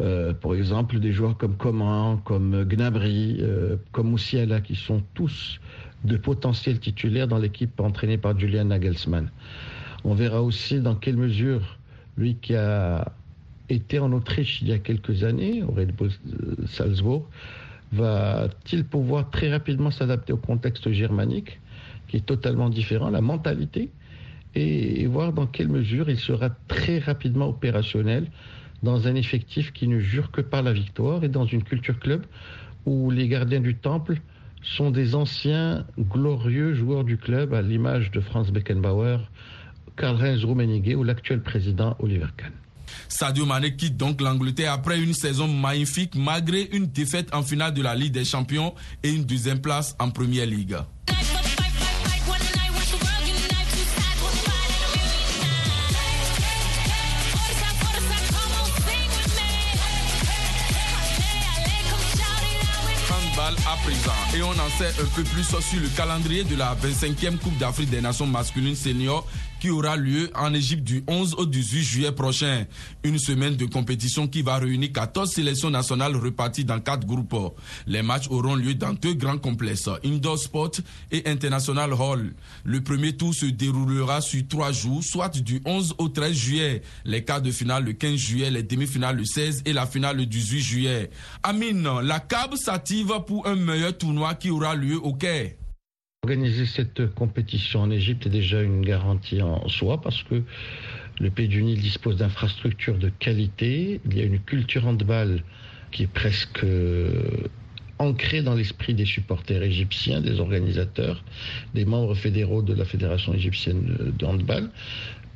Euh, 0.00 0.34
par 0.34 0.54
exemple, 0.54 0.98
des 1.00 1.12
joueurs 1.12 1.36
comme 1.36 1.56
Coman, 1.56 2.20
comme 2.24 2.64
Gnabry, 2.64 3.38
euh, 3.40 3.76
comme 3.92 4.10
Moussiala, 4.10 4.60
qui 4.60 4.74
sont 4.74 5.02
tous 5.14 5.58
de 6.04 6.16
potentiels 6.16 6.78
titulaires 6.78 7.28
dans 7.28 7.38
l'équipe 7.38 7.80
entraînée 7.80 8.18
par 8.18 8.38
Julian 8.38 8.66
Nagelsmann. 8.66 9.30
On 10.04 10.14
verra 10.14 10.42
aussi 10.42 10.80
dans 10.80 10.94
quelle 10.94 11.16
mesure 11.16 11.78
lui 12.16 12.36
qui 12.36 12.54
a 12.54 13.12
était 13.68 13.98
en 13.98 14.12
Autriche 14.12 14.62
il 14.62 14.68
y 14.68 14.72
a 14.72 14.78
quelques 14.78 15.24
années, 15.24 15.62
au 15.62 15.72
Red 15.72 15.92
Bull 15.94 16.10
euh, 16.10 16.54
Salzbourg, 16.66 17.28
va-t-il 17.92 18.84
pouvoir 18.84 19.30
très 19.30 19.50
rapidement 19.50 19.90
s'adapter 19.90 20.32
au 20.32 20.36
contexte 20.36 20.90
germanique, 20.92 21.58
qui 22.08 22.18
est 22.18 22.26
totalement 22.26 22.68
différent, 22.68 23.10
la 23.10 23.20
mentalité, 23.20 23.90
et 24.54 25.06
voir 25.06 25.32
dans 25.32 25.46
quelle 25.46 25.68
mesure 25.68 26.08
il 26.08 26.18
sera 26.18 26.50
très 26.68 26.98
rapidement 26.98 27.48
opérationnel 27.48 28.28
dans 28.82 29.06
un 29.06 29.14
effectif 29.14 29.72
qui 29.72 29.88
ne 29.88 29.98
jure 29.98 30.30
que 30.30 30.40
par 30.40 30.62
la 30.62 30.72
victoire 30.72 31.24
et 31.24 31.28
dans 31.28 31.46
une 31.46 31.62
culture 31.62 31.98
club 31.98 32.24
où 32.84 33.10
les 33.10 33.28
gardiens 33.28 33.60
du 33.60 33.74
temple 33.74 34.20
sont 34.62 34.90
des 34.90 35.14
anciens 35.14 35.86
glorieux 35.98 36.74
joueurs 36.74 37.04
du 37.04 37.16
club, 37.18 37.54
à 37.54 37.62
l'image 37.62 38.10
de 38.10 38.20
Franz 38.20 38.50
Beckenbauer, 38.50 39.18
Karl-Heinz 39.96 40.44
Rummenigge 40.44 40.94
ou 40.94 41.04
l'actuel 41.04 41.42
président 41.42 41.96
Oliver 42.00 42.28
Kahn. 42.36 42.52
Sadio 43.08 43.46
Mane 43.46 43.76
quitte 43.76 43.96
donc 43.96 44.20
l'Angleterre 44.20 44.72
après 44.72 45.00
une 45.00 45.14
saison 45.14 45.48
magnifique 45.48 46.14
malgré 46.14 46.68
une 46.72 46.86
défaite 46.86 47.34
en 47.34 47.42
finale 47.42 47.74
de 47.74 47.82
la 47.82 47.94
Ligue 47.94 48.12
des 48.12 48.24
Champions 48.24 48.74
et 49.02 49.10
une 49.10 49.24
deuxième 49.24 49.60
place 49.60 49.96
en 49.98 50.10
Première 50.10 50.46
Ligue. 50.46 50.76
Et 64.34 64.42
on 64.42 64.50
en 64.50 64.70
sait 64.78 64.88
un 65.00 65.06
peu 65.14 65.22
plus 65.22 65.44
sur 65.44 65.80
le 65.80 65.88
calendrier 65.96 66.44
de 66.44 66.56
la 66.56 66.74
25e 66.74 67.38
Coupe 67.38 67.56
d'Afrique 67.58 67.90
des 67.90 68.00
Nations 68.00 68.26
masculines 68.26 68.76
seniors 68.76 69.26
qui 69.60 69.70
aura 69.70 69.96
lieu 69.96 70.30
en 70.34 70.52
Égypte 70.54 70.84
du 70.84 71.02
11 71.06 71.34
au 71.38 71.46
18 71.46 71.82
juillet 71.82 72.12
prochain. 72.12 72.66
Une 73.02 73.18
semaine 73.18 73.56
de 73.56 73.66
compétition 73.66 74.28
qui 74.28 74.42
va 74.42 74.56
réunir 74.56 74.92
14 74.92 75.30
sélections 75.30 75.70
nationales 75.70 76.16
reparties 76.16 76.64
dans 76.64 76.80
quatre 76.80 77.06
groupes. 77.06 77.34
Les 77.86 78.02
matchs 78.02 78.28
auront 78.30 78.54
lieu 78.54 78.74
dans 78.74 78.92
deux 78.92 79.14
grands 79.14 79.38
complexes, 79.38 79.88
Indoor 80.04 80.38
Sport 80.38 80.72
et 81.10 81.28
International 81.28 81.92
Hall. 81.92 82.34
Le 82.64 82.80
premier 82.82 83.16
tour 83.16 83.34
se 83.34 83.46
déroulera 83.46 84.20
sur 84.20 84.46
trois 84.48 84.72
jours, 84.72 85.02
soit 85.02 85.36
du 85.40 85.60
11 85.64 85.94
au 85.98 86.08
13 86.08 86.32
juillet. 86.32 86.82
Les 87.04 87.24
quarts 87.24 87.42
de 87.42 87.50
finale 87.50 87.84
le 87.84 87.92
15 87.92 88.16
juillet, 88.16 88.50
les 88.50 88.62
demi-finales 88.62 89.16
le 89.16 89.24
16 89.24 89.62
et 89.64 89.72
la 89.72 89.86
finale 89.86 90.16
le 90.18 90.26
18 90.26 90.60
juillet. 90.60 91.10
Amine, 91.42 91.88
la 92.02 92.20
CAB 92.20 92.56
s'active 92.56 93.12
pour 93.26 93.46
un 93.46 93.56
meilleur 93.56 93.96
tournoi 93.96 94.34
qui 94.34 94.50
aura 94.50 94.74
lieu 94.74 94.96
au 94.96 95.14
Caire. 95.14 95.52
Organiser 96.26 96.66
cette 96.66 97.14
compétition 97.14 97.82
en 97.82 97.90
Égypte 97.92 98.26
est 98.26 98.30
déjà 98.30 98.60
une 98.60 98.84
garantie 98.84 99.40
en 99.40 99.68
soi 99.68 100.00
parce 100.00 100.24
que 100.24 100.42
le 101.20 101.30
Pays 101.30 101.46
du 101.46 101.62
Nil 101.62 101.80
dispose 101.80 102.16
d'infrastructures 102.16 102.98
de 102.98 103.10
qualité. 103.10 104.00
Il 104.04 104.18
y 104.18 104.20
a 104.22 104.24
une 104.24 104.40
culture 104.40 104.88
handball 104.88 105.44
qui 105.92 106.02
est 106.02 106.12
presque 106.12 106.64
euh, 106.64 107.46
ancrée 108.00 108.42
dans 108.42 108.56
l'esprit 108.56 108.92
des 108.92 109.04
supporters 109.04 109.62
égyptiens, 109.62 110.20
des 110.20 110.40
organisateurs, 110.40 111.22
des 111.74 111.84
membres 111.84 112.16
fédéraux 112.16 112.60
de 112.60 112.74
la 112.74 112.84
Fédération 112.84 113.32
égyptienne 113.32 114.12
de 114.18 114.26
handball 114.26 114.68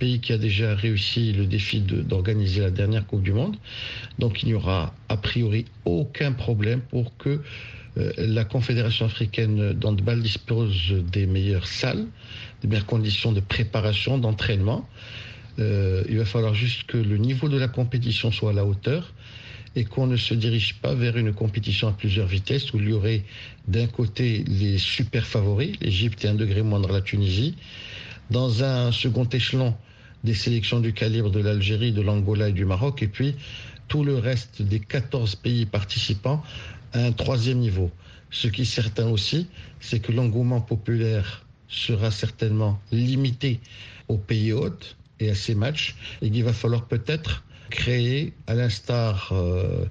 pays 0.00 0.18
qui 0.18 0.33
a 0.33 0.38
déjà 0.38 0.74
réussi 0.74 1.33
le 1.33 1.46
défi 1.46 1.81
d'organiser 1.83 2.62
la 2.62 2.70
dernière 2.70 3.07
Coupe 3.07 3.22
du 3.22 3.33
Monde. 3.33 3.57
Donc 4.18 4.42
il 4.42 4.46
n'y 4.46 4.55
aura 4.55 4.94
a 5.09 5.16
priori 5.16 5.66
aucun 5.85 6.33
problème 6.33 6.81
pour 6.81 7.16
que 7.18 7.42
la 7.96 8.44
Confédération 8.44 9.07
africaine 9.07 9.72
d'handball 9.72 10.22
dispose 10.22 10.94
des 11.12 11.26
meilleures 11.26 11.66
salles, 11.66 12.07
des 12.62 12.68
meilleures 12.68 12.87
conditions 12.87 13.33
de 13.33 13.40
préparation, 13.40 14.18
d'entraînement. 14.18 14.88
Euh, 15.59 16.05
il 16.09 16.18
va 16.18 16.24
falloir 16.24 16.55
juste 16.55 16.85
que 16.85 16.96
le 16.96 17.16
niveau 17.16 17.48
de 17.48 17.59
la 17.59 17.68
compétition 17.68 18.31
soit 18.31 18.50
à 18.50 18.55
la 18.55 18.64
hauteur 18.64 19.12
et 19.76 19.85
qu'on 19.85 20.07
ne 20.07 20.16
se 20.16 20.35
dirige 20.35 20.74
pas 20.74 20.94
vers 20.94 21.16
une 21.16 21.33
compétition 21.33 21.88
à 21.88 21.92
plusieurs 21.92 22.26
vitesses 22.26 22.72
où 22.72 22.79
il 22.79 22.88
y 22.88 22.92
aurait 22.92 23.22
d'un 23.68 23.87
côté 23.87 24.44
les 24.48 24.79
super 24.79 25.26
favoris, 25.26 25.79
l'Égypte 25.81 26.24
et 26.24 26.29
un 26.29 26.35
degré 26.35 26.62
moindre 26.62 26.90
la 26.90 27.00
Tunisie, 27.00 27.57
dans 28.31 28.64
un 28.64 28.90
second 28.90 29.24
échelon 29.24 29.74
des 30.24 30.35
sélections 30.35 30.81
du 30.81 30.92
calibre 30.92 31.31
de 31.31 31.40
l'Algérie, 31.40 31.92
de 31.92 32.03
l'Angola 32.03 32.48
et 32.48 32.53
du 32.53 32.64
Maroc, 32.64 33.03
et 33.03 33.09
puis 33.09 33.37
tout 33.88 34.05
le 34.05 34.16
reste 34.16 34.62
des 34.62 34.81
14 34.81 35.37
pays 35.37 35.66
participants 35.66 36.42
à 36.92 37.05
un 37.05 37.12
troisième 37.12 37.59
niveau. 37.59 37.90
Ce 38.31 38.48
qui 38.48 38.62
est 38.62 38.64
certain 38.64 39.09
aussi, 39.09 39.48
c'est 39.81 40.00
que 40.00 40.12
l'engouement 40.12 40.61
populaire 40.61 41.44
sera 41.68 42.11
certainement 42.11 42.81
limité 42.92 43.61
aux 44.09 44.18
pays 44.18 44.53
hôtes 44.53 44.96
et 45.20 45.31
à 45.31 45.35
ces 45.35 45.55
matchs, 45.55 45.96
et 46.22 46.31
qu'il 46.31 46.44
va 46.44 46.53
falloir 46.53 46.87
peut-être 46.87 47.44
créer, 47.70 48.33
à 48.46 48.55
l'instar 48.55 49.31
euh, 49.33 49.85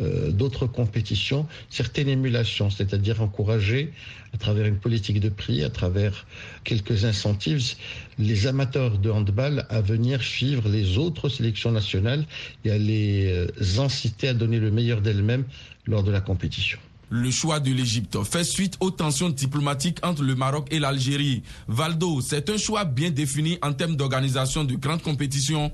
euh, 0.00 0.30
d'autres 0.30 0.66
compétitions, 0.66 1.46
certaines 1.68 2.08
émulations, 2.08 2.70
c'est-à-dire 2.70 3.20
encourager 3.20 3.92
à 4.32 4.38
travers 4.38 4.66
une 4.66 4.78
politique 4.78 5.20
de 5.20 5.28
prix, 5.28 5.62
à 5.62 5.70
travers 5.70 6.26
quelques 6.64 7.04
incentives, 7.04 7.74
les 8.18 8.46
amateurs 8.46 8.98
de 8.98 9.10
handball 9.10 9.66
à 9.68 9.80
venir 9.80 10.22
suivre 10.22 10.68
les 10.68 10.98
autres 10.98 11.28
sélections 11.28 11.72
nationales 11.72 12.24
et 12.64 12.70
à 12.70 12.78
les 12.78 13.26
euh, 13.26 13.82
inciter 13.82 14.28
à 14.28 14.34
donner 14.34 14.58
le 14.58 14.70
meilleur 14.70 15.00
d'elles-mêmes 15.00 15.44
lors 15.86 16.02
de 16.02 16.10
la 16.10 16.20
compétition. 16.20 16.78
Le 17.12 17.30
choix 17.32 17.58
de 17.58 17.72
l'Égypte 17.72 18.16
fait 18.22 18.44
suite 18.44 18.76
aux 18.78 18.92
tensions 18.92 19.30
diplomatiques 19.30 19.98
entre 20.04 20.22
le 20.22 20.36
Maroc 20.36 20.68
et 20.70 20.78
l'Algérie. 20.78 21.42
Valdo, 21.66 22.20
c'est 22.20 22.48
un 22.50 22.56
choix 22.56 22.84
bien 22.84 23.10
défini 23.10 23.58
en 23.62 23.72
termes 23.72 23.96
d'organisation 23.96 24.62
de 24.62 24.76
grandes 24.76 25.02
compétitions. 25.02 25.72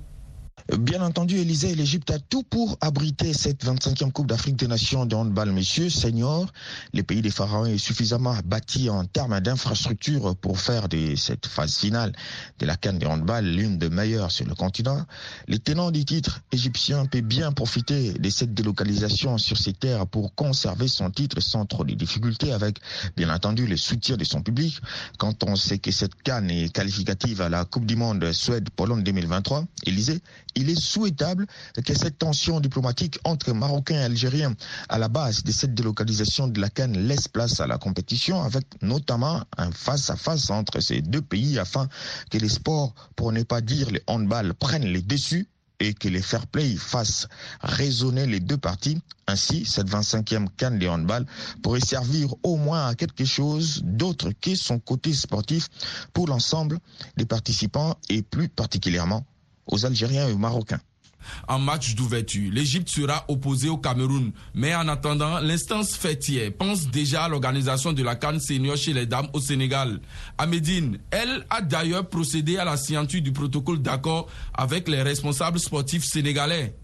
Bien 0.72 1.00
entendu, 1.00 1.36
Élysée 1.36 1.76
l'Égypte 1.76 2.10
a 2.10 2.18
tout 2.18 2.42
pour 2.42 2.76
abriter 2.80 3.32
cette 3.32 3.64
25e 3.64 4.10
Coupe 4.10 4.26
d'Afrique 4.26 4.56
des 4.56 4.66
Nations 4.66 5.06
de 5.06 5.14
handball. 5.14 5.52
Messieurs, 5.52 5.90
seniors, 5.90 6.52
les 6.92 7.04
pays 7.04 7.22
des 7.22 7.30
pharaons 7.30 7.66
est 7.66 7.78
suffisamment 7.78 8.34
bâti 8.44 8.90
en 8.90 9.04
termes 9.04 9.38
d'infrastructures 9.38 10.34
pour 10.34 10.58
faire 10.58 10.88
de 10.88 11.14
cette 11.14 11.46
phase 11.46 11.76
finale 11.76 12.12
de 12.58 12.66
la 12.66 12.74
canne 12.76 12.98
de 12.98 13.06
handball 13.06 13.44
l'une 13.46 13.78
des 13.78 13.90
meilleures 13.90 14.32
sur 14.32 14.44
le 14.44 14.56
continent. 14.56 15.06
Les 15.46 15.60
tenants 15.60 15.92
du 15.92 16.04
titre 16.04 16.40
égyptien 16.50 17.06
peuvent 17.06 17.20
bien 17.20 17.52
profiter 17.52 18.14
de 18.14 18.28
cette 18.28 18.52
délocalisation 18.52 19.38
sur 19.38 19.58
ces 19.58 19.72
terres 19.72 20.08
pour 20.08 20.34
conserver 20.34 20.88
son 20.88 21.12
titre 21.12 21.40
sans 21.40 21.64
trop 21.64 21.84
de 21.84 21.94
difficultés 21.94 22.52
avec, 22.52 22.80
bien 23.16 23.32
entendu, 23.32 23.68
le 23.68 23.76
soutien 23.76 24.16
de 24.16 24.24
son 24.24 24.42
public. 24.42 24.80
Quand 25.16 25.44
on 25.44 25.54
sait 25.54 25.78
que 25.78 25.92
cette 25.92 26.20
canne 26.24 26.50
est 26.50 26.72
qualificative 26.72 27.40
à 27.40 27.48
la 27.48 27.64
Coupe 27.64 27.86
du 27.86 27.94
Monde 27.94 28.32
Suède-Pologne 28.32 29.04
2023, 29.04 29.64
Élysée 29.84 30.20
il 30.56 30.70
est 30.70 30.80
souhaitable 30.80 31.46
que 31.84 31.94
cette 31.94 32.18
tension 32.18 32.60
diplomatique 32.60 33.18
entre 33.24 33.52
Marocains 33.52 34.00
et 34.00 34.04
Algériens 34.04 34.54
à 34.88 34.98
la 34.98 35.08
base 35.08 35.44
de 35.44 35.52
cette 35.52 35.74
délocalisation 35.74 36.48
de 36.48 36.60
la 36.60 36.70
Cannes 36.70 37.06
laisse 37.06 37.28
place 37.28 37.60
à 37.60 37.66
la 37.66 37.78
compétition 37.78 38.42
avec 38.42 38.64
notamment 38.82 39.44
un 39.58 39.70
face-à-face 39.70 40.50
entre 40.50 40.80
ces 40.80 41.02
deux 41.02 41.22
pays 41.22 41.58
afin 41.58 41.88
que 42.30 42.38
les 42.38 42.48
sports, 42.48 42.94
pour 43.14 43.32
ne 43.32 43.42
pas 43.42 43.60
dire 43.60 43.90
les 43.90 44.02
handball, 44.06 44.54
prennent 44.54 44.86
les 44.86 45.02
dessus 45.02 45.46
et 45.78 45.92
que 45.92 46.08
les 46.08 46.22
fair 46.22 46.46
play 46.46 46.74
fassent 46.76 47.28
résonner 47.60 48.26
les 48.26 48.40
deux 48.40 48.56
parties. 48.56 48.98
Ainsi, 49.26 49.66
cette 49.66 49.90
25e 49.90 50.48
canne 50.56 50.78
de 50.78 50.86
handball 50.88 51.26
pourrait 51.62 51.80
servir 51.80 52.34
au 52.42 52.56
moins 52.56 52.86
à 52.88 52.94
quelque 52.94 53.26
chose 53.26 53.82
d'autre 53.84 54.30
que 54.40 54.54
son 54.54 54.78
côté 54.78 55.12
sportif 55.12 55.68
pour 56.14 56.28
l'ensemble 56.28 56.78
des 57.18 57.26
participants 57.26 57.96
et 58.08 58.22
plus 58.22 58.48
particulièrement 58.48 59.26
aux 59.66 59.84
Algériens 59.84 60.28
et 60.28 60.32
aux 60.32 60.38
Marocains. 60.38 60.80
En 61.48 61.58
match 61.58 61.94
d'ouverture, 61.94 62.50
l'Égypte 62.52 62.88
sera 62.88 63.24
opposée 63.28 63.68
au 63.68 63.78
Cameroun. 63.78 64.32
Mais 64.54 64.74
en 64.74 64.88
attendant, 64.88 65.40
l'instance 65.40 65.96
fêtière 65.96 66.50
pense 66.56 66.88
déjà 66.88 67.24
à 67.24 67.28
l'organisation 67.28 67.92
de 67.92 68.02
la 68.02 68.16
Cannes 68.16 68.40
senior 68.40 68.76
chez 68.76 68.92
les 68.92 69.06
dames 69.06 69.28
au 69.32 69.40
Sénégal. 69.40 70.00
Amédine, 70.38 70.98
elle 71.10 71.44
a 71.50 71.60
d'ailleurs 71.62 72.08
procédé 72.08 72.58
à 72.58 72.64
la 72.64 72.76
signature 72.76 73.22
du 73.22 73.32
protocole 73.32 73.82
d'accord 73.82 74.28
avec 74.54 74.88
les 74.88 75.02
responsables 75.02 75.58
sportifs 75.58 76.04
sénégalais. 76.04 76.74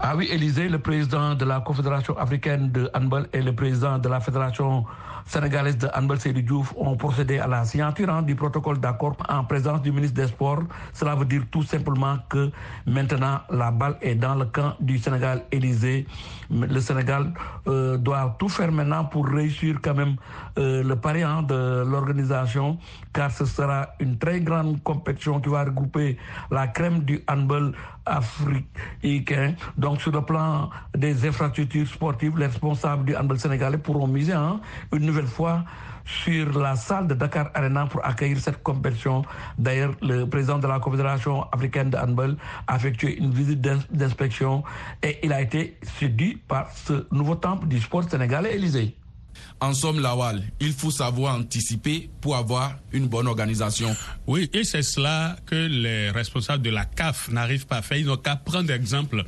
Ah 0.00 0.14
oui, 0.14 0.28
Élysée, 0.30 0.68
le 0.68 0.78
président 0.78 1.34
de 1.34 1.44
la 1.44 1.60
Confédération 1.60 2.16
africaine 2.16 2.70
de 2.70 2.88
handball 2.94 3.28
et 3.32 3.42
le 3.42 3.52
président 3.52 3.98
de 3.98 4.08
la 4.08 4.20
Fédération 4.20 4.84
sénégalaise 5.28 5.76
de 5.76 5.88
handball 5.94 6.18
Seydou 6.18 6.40
Diouf 6.42 6.74
ont 6.76 6.96
procédé 6.96 7.38
à 7.38 7.46
la 7.46 7.64
signature 7.64 8.08
hein, 8.08 8.22
du 8.22 8.34
protocole 8.34 8.78
d'accord 8.80 9.14
en 9.28 9.44
présence 9.44 9.82
du 9.82 9.92
ministre 9.92 10.16
des 10.16 10.26
Sports. 10.28 10.62
Cela 10.94 11.14
veut 11.14 11.26
dire 11.26 11.42
tout 11.50 11.62
simplement 11.62 12.16
que 12.30 12.50
maintenant 12.86 13.40
la 13.50 13.70
balle 13.70 13.96
est 14.00 14.14
dans 14.14 14.34
le 14.34 14.46
camp 14.46 14.74
du 14.80 14.98
Sénégal 14.98 15.42
Élysée. 15.52 16.06
Le 16.50 16.80
Sénégal 16.80 17.34
euh, 17.66 17.98
doit 17.98 18.36
tout 18.38 18.48
faire 18.48 18.72
maintenant 18.72 19.04
pour 19.04 19.26
réussir 19.28 19.76
quand 19.82 19.94
même 19.94 20.16
euh, 20.58 20.82
le 20.82 20.96
pari 20.96 21.22
hein, 21.22 21.42
de 21.42 21.84
l'organisation 21.86 22.78
car 23.12 23.30
ce 23.30 23.44
sera 23.44 23.88
une 24.00 24.16
très 24.16 24.40
grande 24.40 24.82
compétition 24.82 25.40
qui 25.40 25.50
va 25.50 25.64
regrouper 25.64 26.16
la 26.50 26.68
crème 26.68 27.00
du 27.00 27.22
handball 27.28 27.72
africain. 28.06 29.54
Donc 29.76 30.00
sur 30.00 30.12
le 30.12 30.22
plan 30.22 30.70
des 30.96 31.26
infrastructures 31.26 31.86
sportives, 31.86 32.38
les 32.38 32.46
responsables 32.46 33.04
du 33.04 33.14
handball 33.14 33.38
sénégalais 33.38 33.76
pourront 33.78 34.06
miser 34.06 34.32
hein, 34.32 34.60
une 34.92 35.04
nouvelle 35.04 35.17
fois 35.26 35.64
sur 36.04 36.58
la 36.58 36.74
salle 36.76 37.06
de 37.06 37.14
Dakar 37.14 37.50
Arena 37.54 37.86
pour 37.86 38.04
accueillir 38.04 38.38
cette 38.40 38.62
compétition. 38.62 39.22
D'ailleurs, 39.58 39.92
le 40.00 40.24
président 40.24 40.58
de 40.58 40.66
la 40.66 40.80
Confédération 40.80 41.42
africaine 41.52 41.90
de 41.90 41.98
handball 41.98 42.36
a 42.66 42.76
effectué 42.76 43.18
une 43.18 43.30
visite 43.32 43.60
d'inspection 43.60 44.64
et 45.02 45.18
il 45.22 45.32
a 45.32 45.42
été 45.42 45.78
séduit 45.82 46.36
par 46.48 46.70
ce 46.70 47.06
nouveau 47.12 47.34
temple 47.34 47.68
du 47.68 47.78
sport 47.80 48.04
sénégalais, 48.08 48.54
Élysée. 48.54 48.96
En 49.60 49.74
somme, 49.74 49.98
Lawal, 50.00 50.44
il 50.60 50.72
faut 50.72 50.92
savoir 50.92 51.34
anticiper 51.34 52.08
pour 52.20 52.36
avoir 52.36 52.76
une 52.92 53.08
bonne 53.08 53.26
organisation. 53.26 53.94
Oui, 54.28 54.48
et 54.52 54.62
c'est 54.62 54.82
cela 54.82 55.36
que 55.46 55.56
les 55.56 56.10
responsables 56.10 56.62
de 56.62 56.70
la 56.70 56.84
CAF 56.84 57.28
n'arrivent 57.28 57.66
pas 57.66 57.78
à 57.78 57.82
faire. 57.82 57.98
Ils 57.98 58.06
n'ont 58.06 58.16
qu'à 58.16 58.36
prendre 58.36 58.70
exemple 58.70 59.24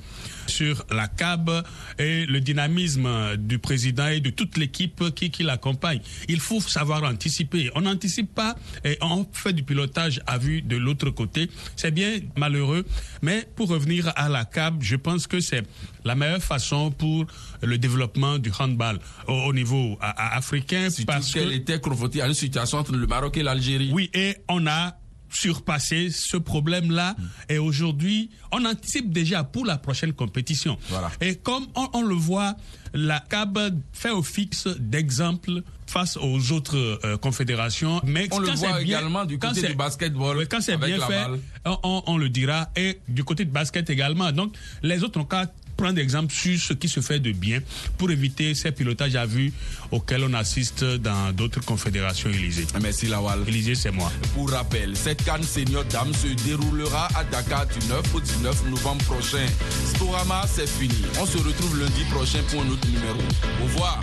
sur 0.46 0.84
la 0.90 1.08
CAB 1.08 1.64
et 1.98 2.26
le 2.26 2.40
dynamisme 2.40 3.36
du 3.36 3.58
président 3.58 4.08
et 4.08 4.20
de 4.20 4.30
toute 4.30 4.56
l'équipe 4.56 5.14
qui, 5.14 5.30
qui 5.30 5.42
l'accompagne. 5.42 6.00
Il 6.28 6.40
faut 6.40 6.60
savoir 6.60 7.02
anticiper. 7.04 7.70
On 7.74 7.82
n'anticipe 7.82 8.34
pas 8.34 8.56
et 8.84 8.98
on 9.00 9.26
fait 9.32 9.52
du 9.52 9.62
pilotage 9.62 10.20
à 10.26 10.38
vue 10.38 10.62
de 10.62 10.76
l'autre 10.76 11.10
côté. 11.10 11.50
C'est 11.76 11.92
bien 11.92 12.18
malheureux, 12.36 12.84
mais 13.22 13.48
pour 13.56 13.68
revenir 13.68 14.12
à 14.16 14.28
la 14.28 14.44
CAB, 14.44 14.82
je 14.82 14.96
pense 14.96 15.26
que 15.26 15.40
c'est 15.40 15.62
la 16.04 16.14
meilleure 16.14 16.42
façon 16.42 16.90
pour 16.90 17.26
le 17.62 17.78
développement 17.78 18.38
du 18.38 18.50
handball 18.58 18.98
au, 19.28 19.52
niveau 19.52 19.98
africain. 20.28 20.88
parce 21.06 21.32
qu'elle 21.32 21.52
était 21.52 21.80
confrontée 21.80 22.22
à 22.22 22.26
une 22.26 22.34
situation 22.34 22.78
entre 22.78 22.92
le 22.92 23.06
Maroc 23.06 23.36
et 23.36 23.42
l'Algérie. 23.42 23.90
Oui, 23.92 24.10
et 24.14 24.36
on 24.48 24.66
a 24.66 24.96
surpasser 25.32 26.10
ce 26.10 26.36
problème-là. 26.36 27.16
Et 27.48 27.58
aujourd'hui, 27.58 28.30
on 28.52 28.64
anticipe 28.64 29.12
déjà 29.12 29.44
pour 29.44 29.64
la 29.64 29.78
prochaine 29.78 30.12
compétition. 30.12 30.78
Et 31.20 31.36
comme 31.36 31.66
on, 31.74 32.02
le 32.02 32.14
voit, 32.14 32.56
la 32.94 33.20
CAB 33.20 33.80
fait 33.92 34.10
au 34.10 34.22
fixe 34.22 34.66
d'exemple 34.78 35.62
face 35.86 36.16
aux 36.16 36.52
autres 36.52 37.00
euh, 37.04 37.16
confédérations. 37.16 38.00
Mais 38.04 38.28
on 38.32 38.38
le 38.38 38.50
voit 38.50 38.80
également 38.80 39.24
du 39.24 39.38
côté 39.38 39.66
du 39.68 39.74
basketball. 39.74 40.46
quand 40.48 40.60
c'est 40.60 40.76
bien 40.76 40.98
fait, 41.00 41.26
on, 41.64 42.02
on, 42.06 42.16
le 42.18 42.28
dira. 42.28 42.68
Et 42.76 43.00
du 43.08 43.24
côté 43.24 43.44
du 43.44 43.50
basket 43.50 43.90
également. 43.90 44.30
Donc, 44.32 44.54
les 44.82 45.02
autres 45.02 45.18
ont 45.18 45.24
qu'à 45.24 45.46
prendre 45.80 45.98
exemple 45.98 46.32
sur 46.32 46.58
ce 46.58 46.74
qui 46.74 46.88
se 46.88 47.00
fait 47.00 47.20
de 47.20 47.32
bien 47.32 47.60
pour 47.96 48.10
éviter 48.10 48.54
ces 48.54 48.70
pilotages 48.70 49.16
à 49.16 49.24
vue 49.24 49.50
auxquels 49.90 50.24
on 50.24 50.34
assiste 50.34 50.84
dans 50.84 51.32
d'autres 51.32 51.64
confédérations 51.64 52.28
Élysée. 52.28 52.66
Merci 52.82 53.06
Lawal. 53.06 53.40
Élysée, 53.48 53.74
c'est 53.74 53.90
moi. 53.90 54.12
Pour 54.34 54.50
rappel, 54.50 54.94
cette 54.94 55.24
canne 55.24 55.42
senior 55.42 55.84
dame 55.84 56.12
se 56.12 56.28
déroulera 56.44 57.08
à 57.16 57.24
Dakar 57.24 57.66
du 57.66 57.86
9 57.88 58.14
au 58.14 58.20
19 58.20 58.70
novembre 58.70 59.04
prochain. 59.04 59.46
Sporama, 59.94 60.44
c'est 60.46 60.68
fini. 60.68 61.02
On 61.18 61.24
se 61.24 61.38
retrouve 61.38 61.80
lundi 61.80 62.04
prochain 62.10 62.40
pour 62.50 62.60
un 62.62 62.68
autre 62.68 62.86
numéro. 62.86 63.18
Au 63.62 63.64
revoir. 63.64 64.00